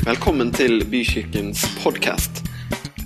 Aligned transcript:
Velkommen 0.00 0.48
til 0.48 0.80
Bykirkens 0.88 1.60
podkast. 1.82 2.38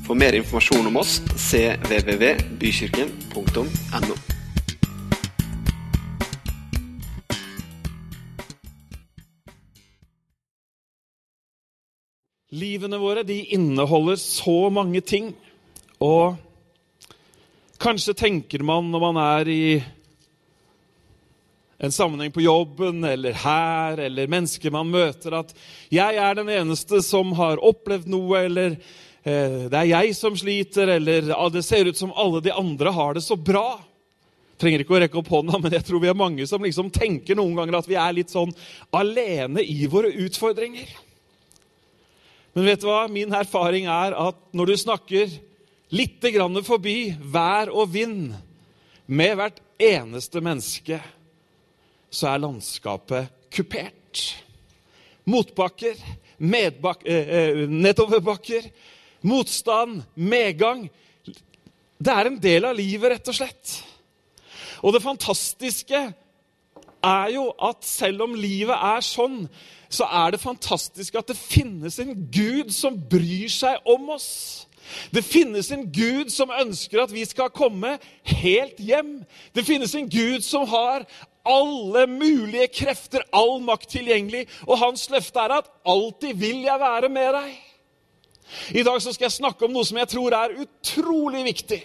For 0.07 0.15
mer 0.15 0.31
informasjon 0.39 0.87
om 0.87 0.95
oss 1.01 1.17
cvvvbykirken.no. 1.43 4.15
Livene 12.55 13.03
våre 13.03 13.27
de 13.27 13.43
inneholder 13.59 14.15
så 14.23 14.71
mange 14.71 15.03
ting. 15.03 15.35
Og 15.99 16.39
kanskje 17.83 18.15
tenker 18.23 18.63
man 18.63 18.95
når 18.95 19.03
man 19.11 19.19
er 19.25 19.51
i 19.51 19.83
en 21.79 21.93
sammenheng 21.93 22.33
på 22.33 22.45
jobben 22.45 23.05
eller 23.05 23.33
her, 23.33 23.99
eller 23.99 24.31
mennesker 24.31 24.71
man 24.71 24.91
møter, 24.91 25.35
at 25.35 25.55
'jeg 25.91 26.17
er 26.17 26.35
den 26.35 26.49
eneste 26.49 27.03
som 27.03 27.33
har 27.33 27.57
opplevd 27.57 28.07
noe', 28.07 28.45
eller 28.45 28.77
eh, 29.25 29.69
'det 29.69 29.75
er 29.75 29.91
jeg 29.91 30.17
som 30.17 30.37
sliter', 30.37 30.97
eller 30.97 31.33
ah, 31.35 31.49
'det 31.51 31.65
ser 31.65 31.87
ut 31.87 31.97
som 31.97 32.13
alle 32.17 32.41
de 32.41 32.53
andre 32.53 32.93
har 32.93 33.15
det 33.15 33.23
så 33.23 33.37
bra'. 33.37 33.81
Trenger 34.59 34.81
ikke 34.81 34.95
å 34.95 35.01
rekke 35.01 35.19
opp 35.19 35.29
hånda, 35.29 35.59
men 35.59 35.73
jeg 35.73 35.85
tror 35.85 36.01
vi 36.01 36.09
er 36.09 36.15
mange 36.15 36.47
som 36.47 36.63
liksom 36.63 36.91
tenker 36.91 37.35
noen 37.35 37.57
ganger 37.57 37.79
at 37.79 37.89
vi 37.89 37.99
er 37.99 38.13
litt 38.13 38.31
sånn 38.31 38.55
alene 38.93 39.61
i 39.61 39.87
våre 39.87 40.13
utfordringer. 40.15 40.87
Men 42.55 42.65
vet 42.65 42.81
du 42.81 42.87
hva? 42.87 43.09
Min 43.11 43.35
erfaring 43.35 43.89
er 43.91 44.15
at 44.15 44.39
når 44.55 44.67
du 44.67 44.77
snakker 44.79 45.33
litt 45.91 46.23
grann 46.23 46.63
forbi 46.63 47.17
vær 47.19 47.73
og 47.75 47.91
vind 47.91 48.31
med 49.07 49.35
hvert 49.37 49.59
eneste 49.83 50.41
menneske, 50.41 51.01
så 52.15 52.31
er 52.31 52.43
landskapet 52.43 53.31
kupert. 53.55 54.23
Motbakker, 55.25 55.99
medbak, 56.39 57.03
eh, 57.07 57.29
eh, 57.29 57.69
nedoverbakker, 57.69 58.69
motstand, 59.23 60.03
medgang. 60.15 60.91
Det 61.99 62.13
er 62.13 62.27
en 62.27 62.43
del 62.43 62.65
av 62.65 62.77
livet, 62.77 63.11
rett 63.11 63.29
og 63.29 63.35
slett. 63.35 63.83
Og 64.83 64.93
det 64.93 65.03
fantastiske 65.03 66.01
er 67.05 67.31
jo 67.33 67.49
at 67.63 67.85
selv 67.85 68.23
om 68.27 68.35
livet 68.37 68.77
er 68.77 69.01
sånn, 69.05 69.49
så 69.89 70.07
er 70.11 70.35
det 70.35 70.43
fantastisk 70.43 71.17
at 71.19 71.29
det 71.31 71.37
finnes 71.39 71.99
en 72.03 72.15
Gud 72.33 72.73
som 72.75 72.97
bryr 73.11 73.49
seg 73.53 73.81
om 73.89 74.11
oss. 74.17 74.67
Det 75.15 75.25
finnes 75.25 75.71
en 75.73 75.87
Gud 75.93 76.33
som 76.33 76.53
ønsker 76.53 77.03
at 77.03 77.13
vi 77.13 77.25
skal 77.25 77.53
komme 77.55 77.97
helt 78.29 78.81
hjem. 78.81 79.23
Det 79.55 79.65
finnes 79.67 79.95
en 79.95 80.11
Gud 80.11 80.45
som 80.45 80.67
har 80.69 81.07
alle 81.45 82.07
mulige 82.11 82.69
krefter, 82.69 83.25
all 83.33 83.61
makt 83.63 83.89
tilgjengelig. 83.97 84.47
Og 84.67 84.79
hans 84.79 85.09
løfte 85.11 85.39
er 85.39 85.59
at 85.59 85.71
'alltid 85.87 86.35
vil 86.35 86.63
jeg 86.63 86.81
være 86.81 87.09
med 87.09 87.35
deg'. 87.35 87.57
I 88.71 88.83
dag 88.83 89.03
skal 89.03 89.25
jeg 89.25 89.33
snakke 89.33 89.65
om 89.65 89.73
noe 89.73 89.85
som 89.85 89.99
jeg 89.99 90.09
tror 90.09 90.33
er 90.33 90.57
utrolig 90.65 91.45
viktig. 91.45 91.83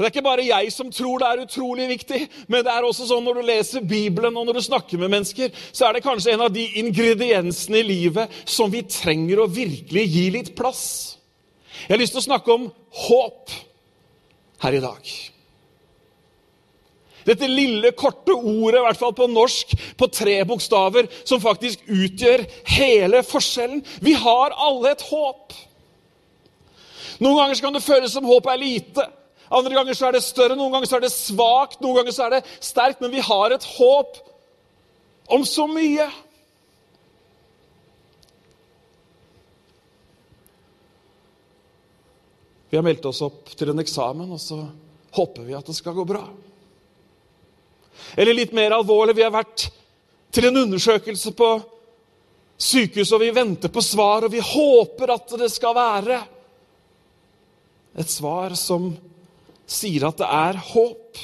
Det 0.00 0.06
er 0.06 0.12
ikke 0.14 0.22
bare 0.22 0.46
jeg 0.46 0.72
som 0.72 0.90
tror 0.92 1.18
det 1.18 1.26
er 1.28 1.42
utrolig 1.44 1.88
viktig, 1.88 2.20
men 2.48 2.64
det 2.64 2.72
er 2.72 2.86
også 2.86 3.04
sånn 3.10 3.24
når 3.26 3.40
du 3.40 3.42
leser 3.44 3.80
Bibelen 3.84 4.36
og 4.36 4.46
når 4.46 4.56
du 4.56 4.62
snakker 4.64 4.98
med 4.98 5.10
mennesker, 5.12 5.50
så 5.72 5.88
er 5.88 5.92
det 5.92 6.04
kanskje 6.06 6.32
en 6.32 6.44
av 6.46 6.54
de 6.54 6.62
ingrediensene 6.80 7.82
i 7.82 7.88
livet 7.88 8.38
som 8.48 8.72
vi 8.72 8.80
trenger 8.88 9.42
å 9.42 9.50
virkelig 9.50 10.06
gi 10.08 10.30
litt 10.30 10.54
plass. 10.56 11.18
Jeg 11.82 11.92
har 11.92 12.00
lyst 12.00 12.16
til 12.16 12.22
å 12.22 12.28
snakke 12.30 12.54
om 12.54 12.70
håp 13.02 13.52
her 14.64 14.78
i 14.78 14.82
dag. 14.84 15.12
Dette 17.26 17.48
lille, 17.50 17.92
korte 17.92 18.34
ordet, 18.34 18.80
i 18.80 18.84
hvert 18.86 19.00
fall 19.00 19.14
på 19.16 19.28
norsk, 19.30 19.74
på 20.00 20.08
tre 20.12 20.38
bokstaver, 20.48 21.08
som 21.24 21.42
faktisk 21.42 21.84
utgjør 21.90 22.46
hele 22.76 23.22
forskjellen. 23.26 23.82
Vi 24.04 24.14
har 24.16 24.56
alle 24.56 24.94
et 24.94 25.04
håp. 25.10 25.56
Noen 27.20 27.36
ganger 27.42 27.60
kan 27.60 27.76
det 27.76 27.84
føles 27.84 28.14
som 28.14 28.28
håpet 28.28 28.54
er 28.54 28.62
lite. 28.62 29.06
Andre 29.50 29.74
ganger 29.76 29.96
så 29.98 30.08
er 30.08 30.16
det 30.16 30.24
større, 30.24 30.56
noen 30.56 30.72
ganger 30.76 30.88
så 30.88 30.98
er 31.00 31.04
det 31.04 31.12
svakt, 31.12 31.80
noen 31.82 32.00
ganger 32.00 32.14
så 32.16 32.26
er 32.26 32.36
det 32.38 32.44
sterkt. 32.64 33.00
Men 33.02 33.12
vi 33.12 33.22
har 33.26 33.52
et 33.52 33.70
håp 33.76 34.20
om 35.30 35.44
så 35.46 35.66
mye. 35.70 36.06
Vi 42.70 42.78
har 42.78 42.86
meldt 42.86 43.08
oss 43.10 43.20
opp 43.26 43.50
til 43.58 43.72
en 43.72 43.82
eksamen, 43.82 44.30
og 44.30 44.38
så 44.38 44.62
håper 45.16 45.42
vi 45.48 45.58
at 45.58 45.66
det 45.66 45.74
skal 45.74 45.96
gå 45.96 46.06
bra. 46.06 46.22
Eller 48.16 48.36
litt 48.36 48.54
mer 48.56 48.74
alvorlig, 48.76 49.16
vi 49.18 49.26
har 49.26 49.34
vært 49.34 49.68
til 50.30 50.46
en 50.48 50.62
undersøkelse 50.62 51.32
på 51.36 51.50
sykehuset, 52.60 53.14
og 53.16 53.22
vi 53.24 53.32
venter 53.34 53.72
på 53.72 53.82
svar, 53.84 54.26
og 54.26 54.32
vi 54.34 54.42
håper 54.44 55.14
at 55.14 55.36
det 55.40 55.50
skal 55.52 55.74
være 55.76 56.20
et 58.00 58.10
svar 58.10 58.54
som 58.58 58.92
sier 59.70 60.06
at 60.08 60.20
det 60.20 60.28
er 60.28 60.60
håp. 60.70 61.20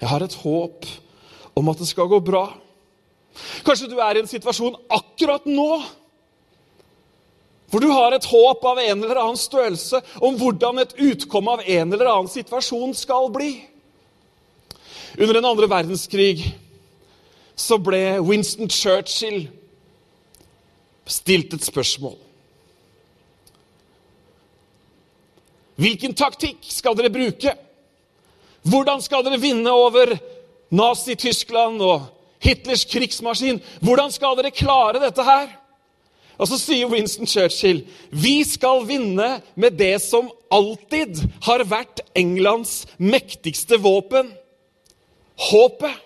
Jeg 0.00 0.10
har 0.10 0.22
et 0.22 0.40
håp 0.42 0.86
om 1.56 1.70
at 1.72 1.80
det 1.80 1.88
skal 1.88 2.10
gå 2.10 2.20
bra. 2.20 2.48
Kanskje 3.66 3.88
du 3.90 3.96
er 4.00 4.16
i 4.16 4.24
en 4.24 4.30
situasjon 4.30 4.76
akkurat 4.92 5.48
nå 5.48 5.70
hvor 7.66 7.82
du 7.82 7.88
har 7.90 8.14
et 8.14 8.26
håp 8.30 8.62
av 8.70 8.78
en 8.78 9.00
eller 9.02 9.18
annen 9.18 9.38
størrelse 9.40 9.98
om 10.24 10.36
hvordan 10.38 10.78
et 10.84 10.92
utkomme 11.02 11.56
av 11.56 11.64
en 11.66 11.92
eller 11.92 12.08
annen 12.12 12.30
situasjon 12.30 12.94
skal 12.94 13.26
bli. 13.34 13.56
Under 15.18 15.34
den 15.34 15.44
andre 15.48 15.68
verdenskrig 15.70 16.42
så 17.56 17.78
ble 17.80 18.18
Winston 18.20 18.68
Churchill 18.68 19.46
stilt 21.08 21.54
et 21.56 21.64
spørsmål. 21.64 22.18
Hvilken 25.80 26.16
taktikk 26.16 26.60
skal 26.68 26.96
dere 26.98 27.12
bruke? 27.12 27.54
Hvordan 28.66 29.00
skal 29.04 29.24
dere 29.24 29.40
vinne 29.40 29.72
over 29.72 30.16
Nazi-Tyskland 30.74 31.80
og 31.84 32.08
Hitlers 32.42 32.84
krigsmaskin? 32.88 33.62
Hvordan 33.80 34.12
skal 34.12 34.36
dere 34.36 34.52
klare 34.52 35.00
dette 35.00 35.24
her? 35.24 35.48
Og 36.36 36.50
så 36.50 36.58
sier 36.60 36.90
Winston 36.92 37.28
Churchill 37.28 37.86
vi 38.12 38.42
skal 38.44 38.84
vinne 38.88 39.38
med 39.56 39.78
det 39.80 39.94
som 40.04 40.28
alltid 40.52 41.22
har 41.46 41.64
vært 41.64 42.04
Englands 42.18 42.82
mektigste 43.00 43.80
våpen 43.80 44.34
håpet. 45.36 46.02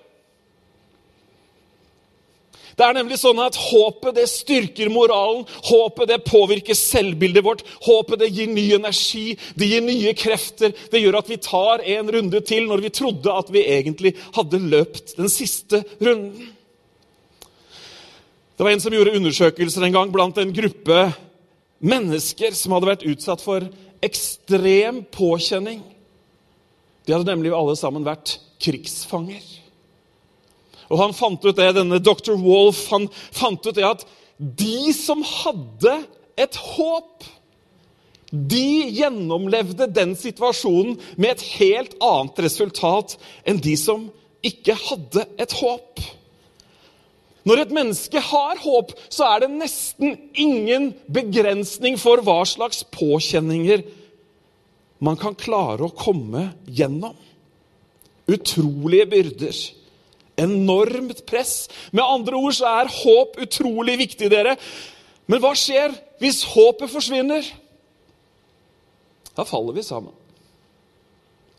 Det 2.81 2.87
er 2.87 2.97
nemlig 2.97 3.19
sånn 3.21 3.37
at 3.45 3.59
Håpet 3.61 4.15
det 4.17 4.25
styrker 4.31 4.89
moralen, 4.89 5.43
håpet 5.69 6.09
det 6.09 6.17
påvirker 6.25 6.77
selvbildet 6.79 7.45
vårt. 7.45 7.65
Håpet 7.85 8.23
det 8.23 8.31
gir 8.33 8.49
ny 8.49 8.65
energi, 8.79 9.35
det 9.53 9.69
gir 9.69 9.85
nye 9.85 10.15
krefter. 10.17 10.73
Det 10.89 11.03
gjør 11.03 11.19
at 11.21 11.29
vi 11.29 11.37
tar 11.45 11.85
en 11.97 12.09
runde 12.15 12.41
til 12.49 12.71
når 12.71 12.87
vi 12.87 12.93
trodde 12.97 13.35
at 13.37 13.53
vi 13.53 13.67
egentlig 13.69 14.15
hadde 14.33 14.63
løpt 14.65 15.13
den 15.19 15.29
siste 15.29 15.83
runden. 16.01 16.55
Det 18.57 18.65
var 18.65 18.73
En 18.73 18.81
som 18.81 18.93
gjorde 18.97 19.17
undersøkelser 19.17 19.85
en 19.85 19.99
gang 19.99 20.11
blant 20.13 20.41
en 20.41 20.53
gruppe 20.53 21.05
mennesker 21.81 22.57
som 22.57 22.73
hadde 22.73 22.91
vært 22.95 23.07
utsatt 23.09 23.45
for 23.45 23.65
ekstrem 24.05 25.05
påkjenning. 25.13 25.83
De 27.07 27.15
hadde 27.15 27.29
nemlig 27.29 27.53
alle 27.57 27.77
sammen 27.79 28.07
vært 28.07 28.37
krigsfanger. 28.61 29.43
Og 30.91 30.99
han 30.99 31.15
fant 31.17 31.45
ut 31.45 31.57
det, 31.57 31.71
denne 31.77 32.01
dr. 32.03 32.35
Wolf 32.41 32.87
han 32.91 33.07
fant 33.15 33.67
ut 33.67 33.77
det 33.77 33.87
at 33.87 34.07
de 34.41 34.93
som 34.97 35.21
hadde 35.27 36.01
et 36.41 36.57
håp, 36.57 37.27
de 38.31 38.87
gjennomlevde 38.95 39.89
den 39.91 40.15
situasjonen 40.19 40.97
med 41.17 41.35
et 41.35 41.45
helt 41.59 41.97
annet 42.05 42.39
resultat 42.47 43.17
enn 43.49 43.59
de 43.63 43.75
som 43.79 44.07
ikke 44.47 44.77
hadde 44.79 45.27
et 45.41 45.55
håp. 45.59 46.01
Når 47.49 47.63
et 47.63 47.73
menneske 47.75 48.21
har 48.23 48.61
håp, 48.63 48.93
så 49.13 49.27
er 49.27 49.43
det 49.45 49.51
nesten 49.55 50.17
ingen 50.39 50.91
begrensning 51.11 51.97
for 52.01 52.23
hva 52.25 52.43
slags 52.49 52.85
påkjenninger 52.95 53.83
man 55.01 55.19
kan 55.21 55.37
klare 55.39 55.87
å 55.87 55.95
komme 55.97 56.51
gjennom. 56.69 57.17
Utrolige 58.31 59.09
byrder. 59.11 59.61
Enormt 60.41 61.25
press. 61.29 61.69
Med 61.93 62.05
andre 62.05 62.39
ord 62.39 62.57
så 62.57 62.69
er 62.69 62.93
håp 62.93 63.41
utrolig 63.43 63.97
viktig, 64.05 64.31
dere. 64.33 64.57
Men 65.31 65.43
hva 65.43 65.53
skjer 65.59 65.95
hvis 66.21 66.43
håpet 66.53 66.93
forsvinner? 66.93 67.49
Da 69.37 69.47
faller 69.49 69.77
vi 69.77 69.85
sammen. 69.87 70.15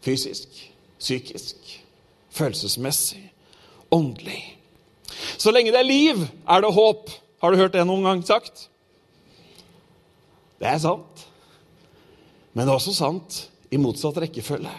Fysisk, 0.02 0.50
psykisk, 1.00 1.58
følelsesmessig, 2.34 3.24
åndelig. 3.94 4.42
Så 5.38 5.54
lenge 5.54 5.74
det 5.74 5.82
er 5.82 5.88
liv, 5.88 6.24
er 6.50 6.62
det 6.62 6.74
håp. 6.74 7.10
Har 7.42 7.52
du 7.52 7.58
hørt 7.58 7.74
det 7.74 7.86
noen 7.90 8.06
gang 8.06 8.24
sagt? 8.26 8.68
Det 10.62 10.70
er 10.70 10.82
sant. 10.82 11.26
Men 12.54 12.66
det 12.66 12.72
er 12.72 12.78
også 12.78 12.96
sant 12.96 13.38
i 13.72 13.80
motsatt 13.80 14.20
rekkefølge. 14.24 14.74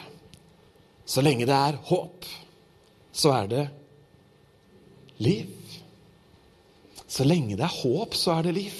Så 1.08 1.24
lenge 1.24 1.48
det 1.48 1.56
er 1.56 1.78
håp, 1.88 2.26
så 3.12 3.32
er 3.36 3.48
det 3.50 3.64
liv. 5.24 5.48
Så 7.08 7.24
lenge 7.28 7.56
det 7.58 7.64
er 7.66 7.80
håp, 7.82 8.14
så 8.16 8.38
er 8.38 8.48
det 8.48 8.56
liv. 8.56 8.76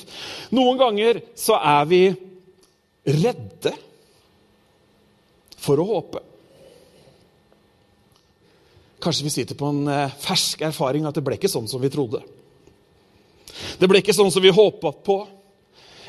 Noen 0.56 0.78
ganger 0.80 1.22
så 1.36 1.58
er 1.58 1.88
vi 1.88 2.02
redde 3.04 3.72
for 5.62 5.80
å 5.80 5.88
håpe. 5.88 6.22
Kanskje 9.02 9.26
vi 9.26 9.34
sitter 9.34 9.58
på 9.58 9.68
en 9.72 9.88
eh, 9.90 10.14
fersk 10.22 10.62
erfaring 10.68 11.06
at 11.08 11.16
det 11.16 11.24
ble 11.26 11.36
ikke 11.36 11.50
sånn 11.50 11.68
som 11.70 11.82
vi 11.82 11.90
trodde. 11.90 12.22
Det 13.78 13.88
ble 13.90 14.00
ikke 14.00 14.14
sånn 14.14 14.30
som 14.32 14.44
vi 14.44 14.52
håpa 14.54 14.92
på. 14.94 15.16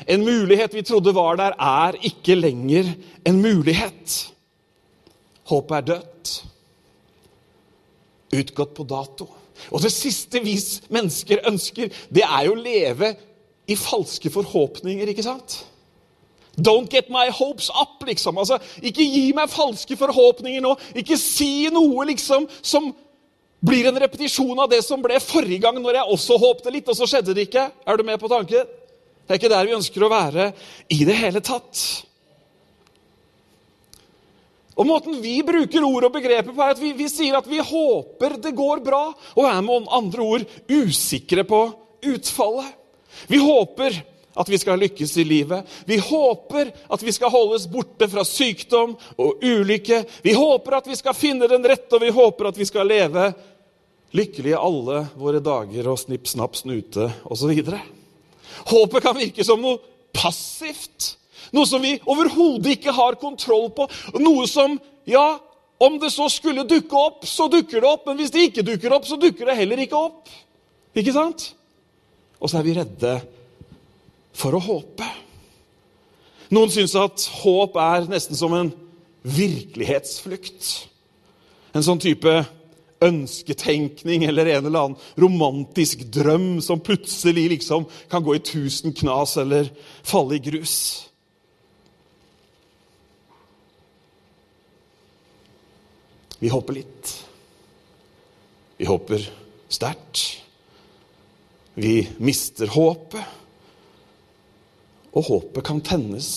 En 0.08 0.24
mulighet 0.24 0.74
vi 0.74 0.82
trodde 0.86 1.14
var 1.14 1.38
der, 1.40 1.56
er 1.58 1.98
ikke 2.02 2.36
lenger 2.38 2.90
en 3.26 3.40
mulighet. 3.42 4.16
Håpet 5.50 5.76
er 5.76 5.86
dødt. 5.92 6.34
Utgått 8.34 8.74
på 8.74 8.86
dato. 8.88 9.28
Og 9.70 9.82
det 9.82 9.92
siste 9.94 10.40
vi 10.42 10.56
mennesker 10.92 11.44
ønsker, 11.48 11.92
det 12.10 12.24
er 12.26 12.48
jo 12.48 12.56
å 12.56 12.60
leve 12.60 13.14
i 13.70 13.76
falske 13.78 14.32
forhåpninger, 14.32 15.08
ikke 15.08 15.24
sant? 15.24 15.62
Don't 16.54 16.90
get 16.90 17.08
my 17.10 17.30
hopes 17.34 17.70
up, 17.70 18.02
liksom. 18.06 18.38
Altså, 18.38 18.58
ikke 18.82 19.06
gi 19.06 19.32
meg 19.34 19.50
falske 19.50 19.96
forhåpninger 19.98 20.62
nå. 20.62 20.74
Ikke 21.00 21.18
si 21.18 21.66
noe 21.74 22.06
liksom 22.10 22.46
som 22.62 22.92
blir 23.64 23.88
en 23.88 23.98
repetisjon 23.98 24.58
av 24.60 24.68
det 24.70 24.82
som 24.84 25.02
ble 25.02 25.18
forrige 25.24 25.62
gang, 25.64 25.78
når 25.80 25.98
jeg 25.98 26.14
også 26.16 26.38
håpte 26.38 26.72
litt, 26.74 26.88
og 26.88 26.98
så 26.98 27.08
skjedde 27.08 27.34
det 27.34 27.48
ikke. 27.48 27.64
Er 27.86 27.98
du 27.98 28.04
med 28.06 28.20
på 28.20 28.30
tanken? 28.30 28.68
Det 29.24 29.32
er 29.32 29.40
ikke 29.40 29.52
der 29.52 29.68
vi 29.68 29.76
ønsker 29.76 30.04
å 30.04 30.12
være 30.12 30.50
i 30.92 31.00
det 31.08 31.16
hele 31.16 31.40
tatt. 31.44 31.80
Og 34.74 34.88
Måten 34.88 35.20
vi 35.22 35.38
bruker 35.46 35.86
ord 35.86 36.08
og 36.08 36.16
begreper 36.16 36.50
på, 36.50 36.60
er 36.60 36.74
at 36.74 36.82
vi, 36.82 36.92
vi 36.98 37.06
sier 37.08 37.38
at 37.38 37.46
vi 37.48 37.62
håper 37.62 38.36
det 38.42 38.56
går 38.56 38.82
bra, 38.84 39.04
og 39.38 39.46
er 39.48 39.62
med 39.64 39.86
andre 39.94 40.26
ord 40.26 40.48
usikre 40.68 41.46
på 41.46 41.60
utfallet. 42.04 42.74
Vi 43.30 43.38
håper 43.38 44.02
at 44.34 44.48
vi 44.50 44.58
skal 44.58 44.80
lykkes 44.82 45.16
i 45.22 45.24
livet. 45.24 45.62
Vi 45.86 46.00
håper 46.02 46.72
at 46.90 47.02
vi 47.06 47.12
skal 47.14 47.30
holdes 47.30 47.68
borte 47.70 48.08
fra 48.10 48.24
sykdom 48.26 48.96
og 49.14 49.44
ulykke. 49.46 50.02
Vi 50.26 50.34
håper 50.34 50.80
at 50.80 50.90
vi 50.90 50.98
skal 50.98 51.14
finne 51.14 51.48
den 51.50 51.64
rette, 51.64 51.94
og 51.94 52.02
vi 52.02 52.10
håper 52.14 52.50
at 52.50 52.58
vi 52.58 52.66
skal 52.68 52.90
leve 52.90 53.30
lykkelige 54.14 54.58
alle 54.58 55.04
våre 55.18 55.42
dager 55.42 55.90
og 55.90 56.00
snipp, 56.02 56.26
snapp, 56.30 56.58
snute 56.58 57.08
osv. 57.30 57.54
Håpet 58.70 59.04
kan 59.04 59.16
virke 59.18 59.46
som 59.46 59.62
noe 59.62 59.80
passivt. 60.14 61.14
Noe 61.54 61.68
som 61.68 61.82
vi 61.82 61.96
overhodet 62.10 62.78
ikke 62.78 62.94
har 62.94 63.18
kontroll 63.20 63.68
på. 63.74 63.88
Noe 64.18 64.46
som, 64.50 64.78
ja, 65.08 65.38
om 65.82 65.98
det 66.02 66.10
så 66.14 66.28
skulle 66.32 66.66
dukke 66.68 66.98
opp, 66.98 67.26
så 67.28 67.48
dukker 67.52 67.82
det 67.82 67.90
opp. 67.90 68.06
Men 68.08 68.18
hvis 68.20 68.32
det 68.34 68.48
ikke 68.48 68.66
dukker 68.66 68.94
opp, 68.96 69.06
så 69.08 69.18
dukker 69.20 69.50
det 69.50 69.58
heller 69.58 69.84
ikke 69.84 70.00
opp. 70.00 70.32
Ikke 70.94 71.14
sant? 71.14 71.50
Og 72.40 72.50
så 72.50 72.60
er 72.60 72.66
vi 72.66 72.76
redde 72.78 73.14
for 74.34 74.56
å 74.56 74.62
håpe. 74.62 75.06
Noen 76.54 76.72
syns 76.72 76.94
at 76.98 77.26
håp 77.40 77.78
er 77.80 78.08
nesten 78.10 78.38
som 78.38 78.54
en 78.56 78.72
virkelighetsflukt. 79.24 80.66
En 81.74 81.84
sånn 81.86 82.02
type 82.02 82.34
ønsketenkning 83.02 84.24
eller 84.28 84.46
en 84.46 84.68
eller 84.68 84.86
annen 84.86 84.98
romantisk 85.20 86.04
drøm 86.14 86.60
som 86.64 86.82
plutselig 86.84 87.48
liksom 87.56 87.88
kan 88.10 88.24
gå 88.24 88.36
i 88.36 88.44
tusen 88.44 88.94
knas 88.96 89.36
eller 89.40 89.70
falle 90.06 90.38
i 90.38 90.44
grus. 90.44 90.76
Vi 96.38 96.50
håper 96.52 96.76
litt. 96.76 97.12
Vi 98.76 98.84
håper 98.84 99.22
sterkt. 99.72 100.24
Vi 101.74 102.02
mister 102.18 102.68
håpet. 102.74 103.40
Og 105.14 105.24
håpet 105.30 105.64
kan 105.64 105.80
tennes 105.86 106.28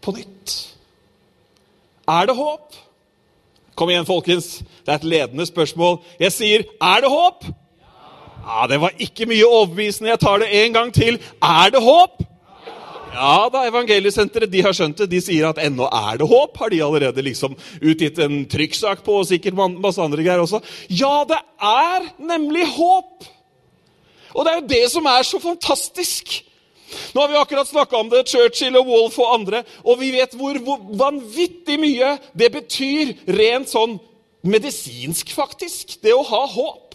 på 0.00 0.14
nytt. 0.14 0.54
Er 2.10 2.30
det 2.30 2.36
håp? 2.38 2.78
Kom 3.80 3.88
igjen, 3.88 4.04
folkens. 4.04 4.58
Det 4.84 4.92
er 4.92 4.98
et 4.98 5.04
ledende 5.08 5.46
spørsmål. 5.48 6.02
Jeg 6.20 6.32
sier, 6.34 6.64
er 6.84 7.00
det 7.00 7.08
håp? 7.08 7.46
Ja, 8.44 8.66
Det 8.68 8.76
var 8.80 8.92
ikke 9.00 9.24
mye 9.30 9.46
overbevisende. 9.46 10.10
Jeg 10.10 10.20
tar 10.20 10.42
det 10.42 10.48
en 10.64 10.74
gang 10.74 10.92
til. 10.92 11.16
Er 11.40 11.70
det 11.72 11.80
håp? 11.80 12.20
Ja 13.14 13.48
da, 13.48 13.62
Evangeliesenteret 13.70 14.52
de 14.52 14.60
har 14.62 14.76
skjønt 14.76 15.00
det. 15.00 15.08
De 15.08 15.20
sier 15.24 15.48
at 15.48 15.62
ennå 15.64 15.88
er 15.88 16.20
det 16.20 16.28
håp. 16.28 16.60
Har 16.60 16.68
de 16.68 16.82
allerede 16.84 17.24
liksom 17.24 17.56
utgitt 17.80 18.20
en 18.20 18.44
trykksak 18.52 19.00
på, 19.06 19.16
og 19.22 19.30
sikkert 19.30 19.56
masse 19.56 20.02
andre 20.02 20.28
greier 20.28 20.44
også. 20.44 20.60
Ja, 20.92 21.24
det 21.24 21.40
er 21.56 22.04
nemlig 22.20 22.68
håp! 22.76 23.24
Og 24.36 24.44
det 24.44 24.52
er 24.52 24.60
jo 24.60 24.68
det 24.76 24.84
som 24.92 25.08
er 25.08 25.24
så 25.24 25.40
fantastisk. 25.40 26.42
Nå 27.14 27.22
har 27.22 27.32
vi 27.32 27.40
akkurat 27.40 27.68
snakka 27.68 27.96
om 27.96 28.10
det, 28.12 28.26
Churchill 28.28 28.76
og 28.80 28.88
Wolf 28.90 29.18
og 29.22 29.34
andre, 29.34 29.64
og 29.84 30.00
vi 30.00 30.12
vet 30.14 30.36
hvor, 30.38 30.58
hvor 30.64 30.82
vanvittig 31.00 31.78
mye 31.80 32.16
det 32.36 32.50
betyr 32.54 33.14
rent 33.38 33.70
sånn 33.72 33.98
medisinsk, 34.46 35.34
faktisk, 35.36 35.98
det 36.04 36.14
å 36.16 36.24
ha 36.24 36.44
håp 36.48 36.86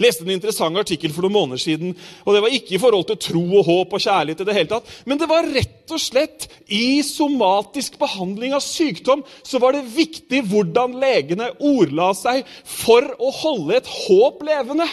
Jeg 0.00 0.06
leste 0.06 0.24
en 0.24 0.32
interessant 0.32 0.80
artikkel 0.80 1.12
for 1.12 1.26
noen 1.26 1.34
måneder 1.34 1.60
siden. 1.60 1.90
og 2.24 2.32
Det 2.32 2.40
var 2.40 2.54
ikke 2.56 2.72
i 2.72 2.80
forhold 2.80 3.04
til 3.10 3.18
tro 3.20 3.42
og 3.58 3.66
håp 3.66 3.92
og 3.98 4.00
kjærlighet, 4.00 4.40
i 4.40 4.48
det 4.48 4.54
hele 4.56 4.70
tatt, 4.70 4.94
men 5.04 5.20
det 5.20 5.28
var 5.28 5.48
rett 5.52 5.92
og 5.92 6.00
slett 6.00 6.46
i 6.72 7.02
somatisk 7.04 7.98
behandling 8.00 8.54
av 8.56 8.64
sykdom 8.64 9.24
så 9.44 9.60
var 9.60 9.76
det 9.76 9.84
viktig 9.92 10.40
hvordan 10.48 10.96
legene 11.02 11.50
ordla 11.58 12.14
seg 12.16 12.48
for 12.64 13.12
å 13.20 13.32
holde 13.42 13.76
et 13.76 13.92
håp 14.06 14.40
levende. 14.48 14.88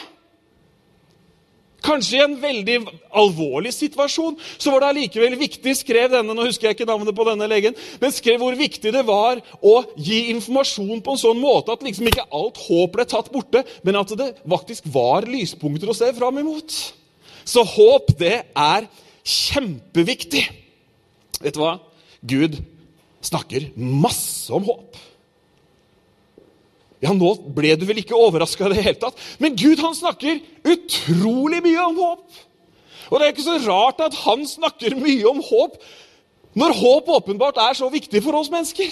Kanskje 1.86 2.18
i 2.18 2.24
en 2.24 2.36
veldig 2.42 2.78
alvorlig 3.22 3.72
situasjon 3.76 4.38
så 4.58 4.74
var 4.74 4.82
det 4.82 4.90
allikevel 4.90 5.36
viktig, 5.38 5.76
skrev 5.78 6.10
denne, 6.12 6.34
nå 6.34 6.48
husker 6.48 6.68
jeg 6.68 6.78
ikke 6.78 6.88
navnet 6.90 7.16
på 7.16 7.26
denne 7.28 7.48
legen, 7.50 7.78
men 8.02 8.14
skrev 8.14 8.42
hvor 8.42 8.58
viktig 8.58 8.92
det 8.96 9.04
var 9.06 9.44
å 9.62 9.76
gi 9.94 10.24
informasjon 10.34 11.04
på 11.06 11.14
en 11.14 11.22
sånn 11.22 11.42
måte 11.42 11.76
at 11.76 11.86
liksom 11.86 12.10
ikke 12.10 12.26
alt 12.34 12.58
håp 12.66 12.96
ble 12.98 13.06
tatt 13.10 13.30
borte, 13.34 13.62
men 13.86 14.00
at 14.02 14.14
det 14.18 14.32
faktisk 14.42 14.90
var 14.94 15.30
lyspunkter 15.30 15.94
å 15.94 15.98
se 15.98 16.10
fram 16.18 16.42
imot. 16.42 16.80
Så 17.48 17.64
håp, 17.64 18.10
det 18.20 18.40
er 18.52 18.90
kjempeviktig. 19.28 20.48
Vet 21.44 21.56
du 21.56 21.62
hva? 21.62 21.78
Gud 22.26 22.58
snakker 23.24 23.70
masse 23.78 24.50
om 24.56 24.66
håp. 24.68 24.98
Ja, 27.04 27.14
nå 27.14 27.30
ble 27.54 27.76
du 27.78 27.86
vel 27.86 28.02
ikke 28.02 28.18
overraska 28.18 28.66
i 28.68 28.74
det 28.74 28.86
hele 28.86 29.02
tatt. 29.02 29.20
Men 29.42 29.58
Gud 29.58 29.82
han 29.84 29.96
snakker 29.98 30.40
utrolig 30.66 31.62
mye 31.66 31.84
om 31.86 32.00
håp. 32.02 32.40
Og 33.08 33.20
det 33.20 33.28
er 33.28 33.36
ikke 33.36 33.46
så 33.46 33.60
rart 33.68 34.02
at 34.04 34.18
han 34.26 34.44
snakker 34.48 34.98
mye 35.00 35.28
om 35.30 35.44
håp 35.46 35.78
når 36.58 36.74
håp 36.74 37.10
åpenbart 37.20 37.60
er 37.62 37.78
så 37.78 37.90
viktig 37.94 38.24
for 38.26 38.40
oss 38.40 38.50
mennesker. 38.50 38.90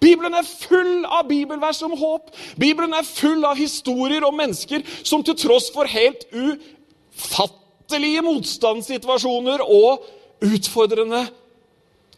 Bibelen 0.00 0.34
er 0.36 0.44
full 0.44 1.06
av 1.08 1.24
bibelvers 1.28 1.80
om 1.86 1.94
håp. 1.96 2.28
Bibelen 2.60 2.92
er 2.92 3.06
full 3.08 3.44
av 3.48 3.56
historier 3.56 4.26
om 4.28 4.36
mennesker 4.36 4.84
som 5.00 5.24
til 5.24 5.38
tross 5.40 5.70
for 5.72 5.88
helt 5.88 6.26
ufattelige 6.36 8.24
motstandssituasjoner 8.26 9.64
og 9.64 10.04
utfordrende 10.44 11.24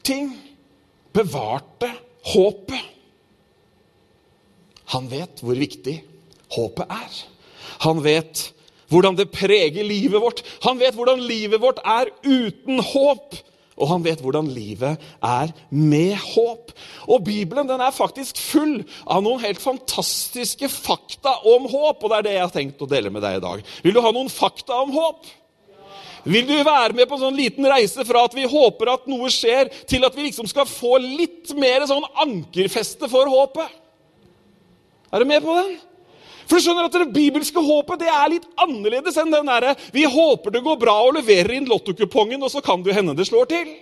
ting 0.03 0.33
bevarte 1.15 1.93
håpet. 2.35 2.98
Han 4.95 5.09
vet 5.11 5.43
hvor 5.45 5.59
viktig 5.59 5.99
håpet 6.55 6.89
er. 6.89 7.19
Han 7.85 8.01
vet 8.05 8.49
hvordan 8.89 9.19
det 9.19 9.31
preger 9.33 9.85
livet 9.85 10.23
vårt. 10.23 10.43
Han 10.65 10.81
vet 10.81 10.97
hvordan 10.97 11.21
livet 11.21 11.61
vårt 11.61 11.81
er 11.85 12.11
uten 12.25 12.81
håp. 12.81 13.37
Og 13.79 13.91
han 13.93 14.03
vet 14.03 14.23
hvordan 14.23 14.49
livet 14.51 14.99
er 15.23 15.53
med 15.71 16.17
håp. 16.19 16.73
Og 17.07 17.23
Bibelen 17.25 17.69
den 17.69 17.83
er 17.85 17.95
faktisk 17.95 18.41
full 18.43 18.81
av 19.07 19.23
noen 19.23 19.43
helt 19.45 19.61
fantastiske 19.63 20.71
fakta 20.73 21.37
om 21.47 21.69
håp. 21.71 22.03
Og 22.03 22.11
det 22.11 22.19
er 22.19 22.27
det 22.27 22.39
jeg 22.39 22.47
har 22.47 22.57
tenkt 22.57 22.83
å 22.83 22.91
dele 22.91 23.13
med 23.15 23.23
deg 23.23 23.39
i 23.39 23.45
dag. 23.45 23.63
Vil 23.85 23.95
du 23.95 24.03
ha 24.03 24.15
noen 24.15 24.33
fakta 24.33 24.81
om 24.83 24.95
håp? 24.97 25.29
Vil 26.29 26.49
du 26.49 26.57
være 26.57 26.97
med 26.97 27.07
på 27.09 27.17
en 27.17 27.29
sånn 27.29 27.39
liten 27.39 27.67
reise 27.71 28.03
fra 28.05 28.25
at 28.27 28.35
vi 28.37 28.49
håper 28.51 28.91
at 28.91 29.07
noe 29.09 29.31
skjer, 29.33 29.71
til 29.89 30.03
at 30.05 30.17
vi 30.17 30.27
liksom 30.27 30.49
skal 30.51 30.67
få 30.69 30.99
litt 31.01 31.55
mer 31.57 31.87
sånn 31.89 32.05
ankerfeste 32.25 33.09
for 33.09 33.31
håpet? 33.31 33.85
Er 35.13 35.23
du 35.23 35.29
med 35.29 35.43
på 35.45 35.55
den? 35.57 35.77
For 36.49 36.57
du 36.57 36.65
skjønner 36.65 36.89
at 36.89 36.97
Det 36.97 37.13
bibelske 37.13 37.61
håpet 37.61 38.01
det 38.01 38.09
er 38.09 38.33
litt 38.33 38.47
annerledes 38.61 39.17
enn 39.21 39.33
den 39.33 39.47
derre 39.47 39.77
'vi 39.93 40.05
håper 40.05 40.51
det 40.51 40.65
går 40.65 40.79
bra 40.81 40.97
og 41.05 41.15
leverer 41.15 41.57
inn 41.57 41.69
lottokupongen, 41.69 42.43
og 42.43 42.51
så 42.51 42.65
kan 42.65 42.83
det 42.83 42.95
hende 42.95 43.17
det 43.17 43.27
slår 43.29 43.47
til'. 43.47 43.77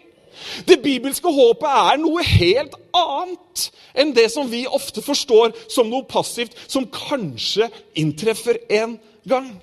Det 0.67 0.83
bibelske 0.83 1.31
håpet 1.33 1.69
er 1.69 1.97
noe 1.97 2.23
helt 2.23 2.75
annet 2.93 3.71
enn 3.95 4.13
det 4.13 4.31
som 4.33 4.51
vi 4.51 4.67
ofte 4.67 5.01
forstår 5.01 5.55
som 5.73 5.89
noe 5.89 6.05
passivt, 6.05 6.53
som 6.69 6.87
kanskje 6.87 7.71
inntreffer 7.95 8.59
en 8.69 8.99
gang. 9.25 9.61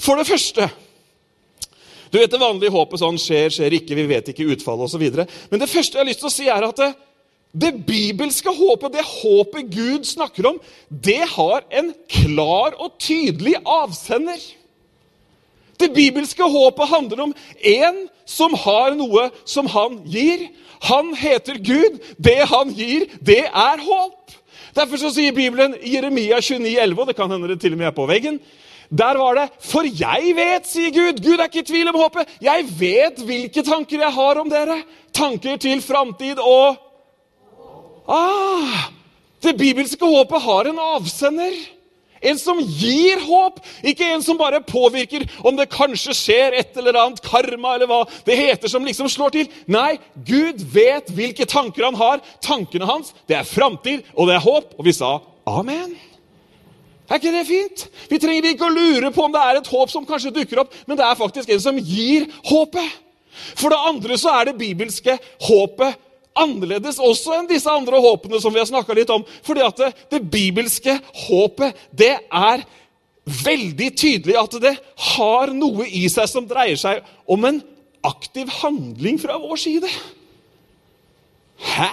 For 0.00 0.16
det 0.16 0.26
første 0.26 0.70
Du 2.12 2.18
vet 2.18 2.30
det 2.30 2.40
vanlige 2.40 2.70
håpet 2.70 3.00
sånn 3.00 3.18
skjer, 3.18 3.50
skjer 3.50 3.74
ikke, 3.76 3.94
vi 3.98 4.06
vet 4.06 4.28
ikke 4.30 4.46
utfallet 4.54 4.86
osv. 4.86 5.26
Men 5.50 5.60
det 5.60 5.68
første 5.68 5.98
jeg 5.98 6.04
har 6.04 6.08
lyst 6.08 6.20
til 6.22 6.28
å 6.30 6.32
si, 6.32 6.46
er 6.48 6.64
at 6.64 6.78
det, 7.60 7.72
bibelske 7.86 8.52
håpet, 8.52 8.92
det 8.92 9.04
håpet 9.06 9.70
Gud 9.72 10.04
snakker 10.06 10.50
om, 10.52 10.60
det 10.88 11.22
har 11.36 11.64
en 11.70 11.92
klar 12.10 12.76
og 12.76 12.98
tydelig 13.00 13.56
avsender. 13.64 14.40
Det 15.80 15.90
bibelske 15.94 16.42
håpet 16.42 16.88
handler 16.88 17.22
om 17.26 17.34
en 17.64 18.06
som 18.26 18.54
har 18.64 18.94
noe 18.96 19.28
som 19.44 19.68
han 19.72 20.00
gir. 20.08 20.46
Han 20.88 21.12
heter 21.16 21.60
Gud. 21.60 21.98
Det 22.16 22.38
han 22.48 22.72
gir, 22.76 23.06
det 23.20 23.44
er 23.46 23.82
håp. 23.84 24.32
Derfor 24.76 25.00
så 25.00 25.10
sier 25.12 25.32
Bibelen 25.36 25.76
i 25.80 25.94
Jeremia 25.96 26.40
29, 26.40 26.76
11, 26.80 27.00
og 27.00 27.08
det 27.08 27.16
kan 27.16 27.32
hende 27.32 27.48
det 27.48 27.60
til 27.60 27.76
og 27.76 27.80
med 27.80 27.92
er 27.92 27.96
på 27.96 28.08
veggen 28.08 28.40
der 28.90 29.18
var 29.18 29.34
det 29.34 29.50
'For 29.60 29.82
jeg 29.82 30.34
vet', 30.36 30.68
sier 30.70 30.90
Gud. 30.90 31.22
Gud 31.22 31.38
er 31.38 31.44
ikke 31.44 31.58
i 31.58 31.62
tvil 31.62 31.88
om 31.88 31.94
håpet. 31.94 32.28
'Jeg 32.40 32.64
vet 32.78 33.18
hvilke 33.18 33.62
tanker 33.62 33.98
jeg 33.98 34.12
har 34.12 34.34
om 34.34 34.50
dere.' 34.50 34.82
Tanker 35.12 35.56
til 35.56 35.82
framtid 35.82 36.38
og 36.38 36.76
ah, 38.06 38.90
Det 39.42 39.56
bibelske 39.58 40.04
håpet 40.04 40.42
har 40.42 40.70
en 40.70 40.78
avsender. 40.96 41.54
En 42.20 42.38
som 42.40 42.58
gir 42.58 43.20
håp, 43.26 43.60
ikke 43.84 44.06
en 44.14 44.22
som 44.24 44.38
bare 44.40 44.62
påvirker 44.64 45.26
om 45.46 45.56
det 45.58 45.68
kanskje 45.70 46.14
skjer 46.16 46.56
et 46.56 46.78
eller 46.80 46.96
annet 46.98 47.20
karma, 47.22 47.74
eller 47.76 47.90
hva 47.90 48.00
det 48.26 48.38
heter, 48.40 48.72
som 48.72 48.84
liksom 48.86 49.10
slår 49.12 49.34
til. 49.36 49.52
Nei, 49.70 49.98
Gud 50.26 50.64
vet 50.72 51.12
hvilke 51.12 51.46
tanker 51.48 51.86
han 51.86 51.98
har. 52.00 52.24
Tankene 52.42 52.88
hans, 52.88 53.12
det 53.28 53.38
er 53.38 53.48
framtid, 53.48 54.06
og 54.16 54.30
det 54.30 54.38
er 54.38 54.46
håp. 54.46 54.74
Og 54.78 54.88
vi 54.88 54.96
sa 54.96 55.18
amen. 55.46 55.94
Er 57.06 57.20
ikke 57.20 57.34
det 57.36 57.46
fint? 57.46 57.84
Vi 58.10 58.18
trenger 58.18 58.48
ikke 58.50 58.66
å 58.66 58.74
lure 58.74 59.12
på 59.14 59.26
om 59.26 59.34
det 59.34 59.42
er 59.42 59.60
et 59.60 59.68
håp 59.70 59.92
som 59.92 60.06
kanskje 60.08 60.34
dukker 60.34 60.64
opp, 60.64 60.72
men 60.88 60.98
det 60.98 61.04
er 61.06 61.18
faktisk 61.18 61.52
en 61.52 61.62
som 61.62 61.78
gir 61.78 62.26
håpet. 62.48 63.02
For 63.54 63.70
det 63.70 63.78
andre 63.92 64.16
så 64.18 64.32
er 64.32 64.48
det 64.48 64.58
bibelske 64.58 65.14
håpet 65.46 66.00
annerledes 66.38 67.00
også 67.02 67.36
enn 67.36 67.50
disse 67.50 67.70
andre 67.70 68.00
håpene 68.02 68.40
som 68.42 68.54
vi 68.54 68.60
har 68.62 68.68
snakka 68.68 68.96
litt 68.96 69.12
om. 69.12 69.24
Fordi 69.46 69.64
at 69.66 69.82
det, 69.82 69.92
det, 70.12 70.22
bibelske 70.32 70.98
håpet, 71.26 71.78
det 71.90 72.14
er 72.24 72.66
veldig 73.26 73.88
tydelig 73.98 74.36
at 74.38 74.58
det 74.62 74.74
har 75.14 75.54
noe 75.54 75.88
i 75.88 76.06
seg 76.12 76.28
som 76.30 76.46
dreier 76.48 76.78
seg 76.80 77.02
om 77.26 77.48
en 77.48 77.62
aktiv 78.06 78.50
handling 78.60 79.18
fra 79.18 79.38
vår 79.42 79.58
side. 79.64 79.90
Hæ? 81.74 81.90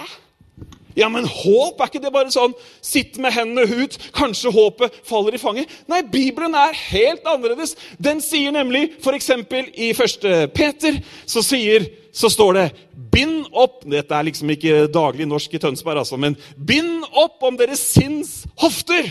Ja, 0.94 1.08
men 1.10 1.26
håp, 1.26 1.80
er 1.80 1.90
ikke 1.90 2.02
det 2.04 2.12
bare 2.14 2.30
sånn 2.30 2.54
sitt 2.84 3.16
med 3.22 3.34
hendene 3.34 3.82
ut, 3.82 3.96
kanskje 4.14 4.52
håpet 4.54 5.00
faller 5.06 5.34
i 5.34 5.40
fanget? 5.42 5.72
Nei, 5.90 6.04
Bibelen 6.06 6.54
er 6.54 6.76
helt 6.92 7.26
annerledes. 7.26 7.74
Den 7.98 8.22
sier 8.22 8.54
nemlig, 8.54 8.92
f.eks. 9.02 9.32
i 9.74 9.90
1. 9.90 10.28
Peter, 10.54 11.00
så, 11.26 11.42
sier, 11.42 11.88
så 12.14 12.30
står 12.30 12.54
det 12.54 12.64
Bind 12.94 13.48
opp 13.50 13.82
Dette 13.90 14.14
er 14.14 14.26
liksom 14.28 14.50
ikke 14.54 14.86
daglig 14.92 15.26
norsk 15.28 15.54
i 15.54 15.60
Tønsberg, 15.62 16.00
altså, 16.04 16.18
men 16.18 16.38
bind 16.56 17.04
opp 17.10 17.42
om 17.46 17.58
deres 17.58 17.82
sinns 17.94 18.42
hofter. 18.58 19.10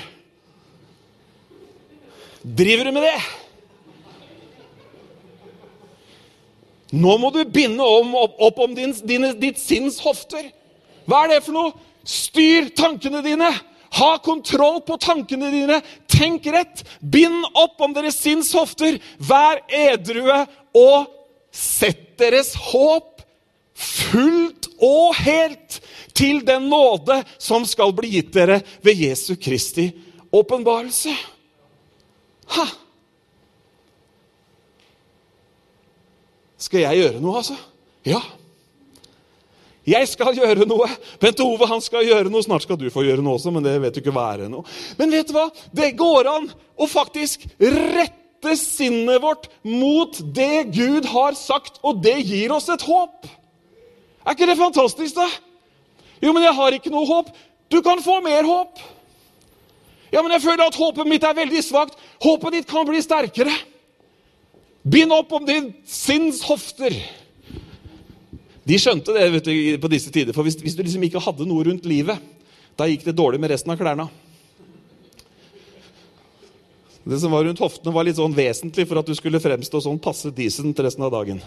Driver 2.44 2.90
du 2.90 2.96
med 2.96 3.08
det? 3.08 3.18
Nå 6.94 7.16
må 7.18 7.32
du 7.34 7.42
binde 7.50 7.84
om, 7.84 8.12
opp, 8.20 8.36
opp 8.44 8.60
om 8.68 8.76
din, 8.76 8.92
dine, 9.08 9.32
ditt 9.40 9.60
sinns 9.62 9.98
hofter. 10.04 10.52
Hva 11.10 11.24
er 11.24 11.34
det 11.34 11.44
for 11.46 11.56
noe? 11.56 11.72
Styr 12.06 12.70
tankene 12.76 13.24
dine. 13.26 13.50
Ha 13.98 14.12
kontroll 14.26 14.82
på 14.86 15.00
tankene 15.02 15.50
dine. 15.54 15.80
Tenk 16.12 16.46
rett. 16.54 16.84
Bind 17.00 17.48
opp 17.58 17.82
om 17.82 17.96
deres 17.96 18.20
sinns 18.22 18.52
hofter. 18.54 19.00
Vær 19.18 19.64
edrue 19.74 20.44
og 20.78 21.23
sett 21.54 22.16
deres 22.20 22.54
håp 22.72 23.22
fullt 23.74 24.70
og 24.84 25.16
helt 25.22 25.80
til 26.18 26.44
den 26.46 26.68
nåde 26.70 27.22
som 27.42 27.66
skal 27.66 27.94
bli 27.96 28.16
gitt 28.18 28.34
dere 28.36 28.60
ved 28.86 29.02
Jesu 29.06 29.36
Kristi 29.42 29.90
åpenbarelse. 30.34 31.14
Ha! 32.58 32.66
Skal 36.64 36.86
jeg 36.86 37.04
gjøre 37.04 37.22
noe, 37.22 37.42
altså? 37.42 37.58
Ja. 38.08 38.22
Jeg 39.84 40.08
skal 40.08 40.38
gjøre 40.38 40.68
noe. 40.68 40.88
Bent 41.20 41.42
Ove 41.44 41.68
han 41.68 41.82
skal 41.84 42.06
gjøre 42.08 42.32
noe. 42.32 42.44
Snart 42.46 42.64
skal 42.64 42.80
du 42.80 42.88
få 42.94 43.04
gjøre 43.04 43.24
noe 43.24 43.36
også, 43.36 43.52
men 43.52 43.66
det 43.66 43.76
vet 43.84 43.96
du 43.96 44.00
ikke 44.00 44.14
hva 44.16 44.30
er 44.38 44.46
noe. 44.52 44.64
Men 45.00 45.12
vet 45.12 45.28
du 45.28 45.36
hva? 45.36 45.50
Det 45.76 45.92
går 46.00 46.30
an 46.32 46.48
å 46.80 46.88
faktisk 46.90 47.44
rette 47.60 48.23
sinnet 48.60 49.22
vårt 49.24 49.48
mot 49.64 50.20
det 50.36 50.68
Gud 50.76 51.08
har 51.10 51.38
sagt, 51.40 51.80
og 51.82 52.02
det 52.04 52.18
gir 52.28 52.52
oss 52.56 52.70
et 52.74 52.84
håp. 52.84 53.30
Er 54.24 54.36
ikke 54.36 54.48
det 54.48 54.60
fantastisk, 54.60 55.16
da? 55.18 55.28
Jo, 56.24 56.32
men 56.32 56.46
jeg 56.46 56.56
har 56.56 56.76
ikke 56.76 56.92
noe 56.94 57.08
håp. 57.08 57.32
Du 57.72 57.82
kan 57.84 58.00
få 58.04 58.20
mer 58.24 58.46
håp. 58.48 58.80
Ja, 60.14 60.22
men 60.22 60.32
jeg 60.36 60.44
føler 60.44 60.68
at 60.68 60.78
håpet 60.78 61.10
mitt 61.10 61.26
er 61.26 61.36
veldig 61.36 61.64
svakt. 61.66 61.98
Håpet 62.22 62.60
ditt 62.60 62.70
kan 62.70 62.86
bli 62.88 63.02
sterkere. 63.02 63.54
Bind 64.84 65.16
opp 65.16 65.32
om 65.34 65.46
din 65.48 65.72
sinns 65.90 66.44
hofter. 66.46 66.94
De 68.64 68.80
skjønte 68.80 69.16
det 69.16 69.26
vet 69.34 69.48
du, 69.48 69.56
på 69.82 69.92
disse 69.92 70.12
tider. 70.14 70.36
For 70.36 70.46
hvis, 70.46 70.60
hvis, 70.62 70.76
du 70.78 70.84
liksom 70.86 71.04
ikke 71.08 71.24
hadde 71.24 71.48
noe 71.50 71.66
rundt 71.68 71.88
livet, 71.90 72.20
da 72.80 72.88
gikk 72.88 73.08
det 73.08 73.18
dårlig 73.18 73.42
med 73.42 73.52
resten 73.52 73.74
av 73.74 73.80
klærne. 73.80 74.08
Det 77.04 77.20
som 77.20 77.34
var 77.36 77.44
rundt 77.44 77.60
hoftene, 77.60 77.92
var 77.92 78.08
litt 78.08 78.20
sånn 78.20 78.36
vesentlig 78.36 78.86
for 78.88 79.02
at 79.02 79.08
du 79.10 79.16
skulle 79.18 79.42
fremstå 79.44 79.82
sånn 79.84 80.00
passe 80.02 80.32
decent 80.36 80.80
resten 80.80 81.04
av 81.04 81.12
dagen. 81.12 81.42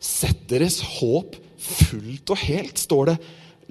Sett 0.00 0.46
deres 0.48 0.80
håp 1.00 1.36
fullt 1.64 2.32
og 2.32 2.40
helt, 2.46 2.80
står 2.80 3.12
det 3.12 3.18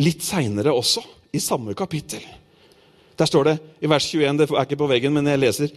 litt 0.06 0.26
seinere 0.26 0.74
også, 0.74 1.02
i 1.34 1.42
samme 1.42 1.74
kapittel. 1.78 2.22
Der 3.18 3.30
står 3.30 3.50
det 3.50 3.56
i 3.82 3.90
vers 3.90 4.06
21, 4.10 4.38
det 4.38 4.48
er 4.52 4.66
ikke 4.66 4.82
på 4.84 4.90
veggen, 4.90 5.14
men 5.18 5.30
jeg 5.30 5.42
leser 5.42 5.74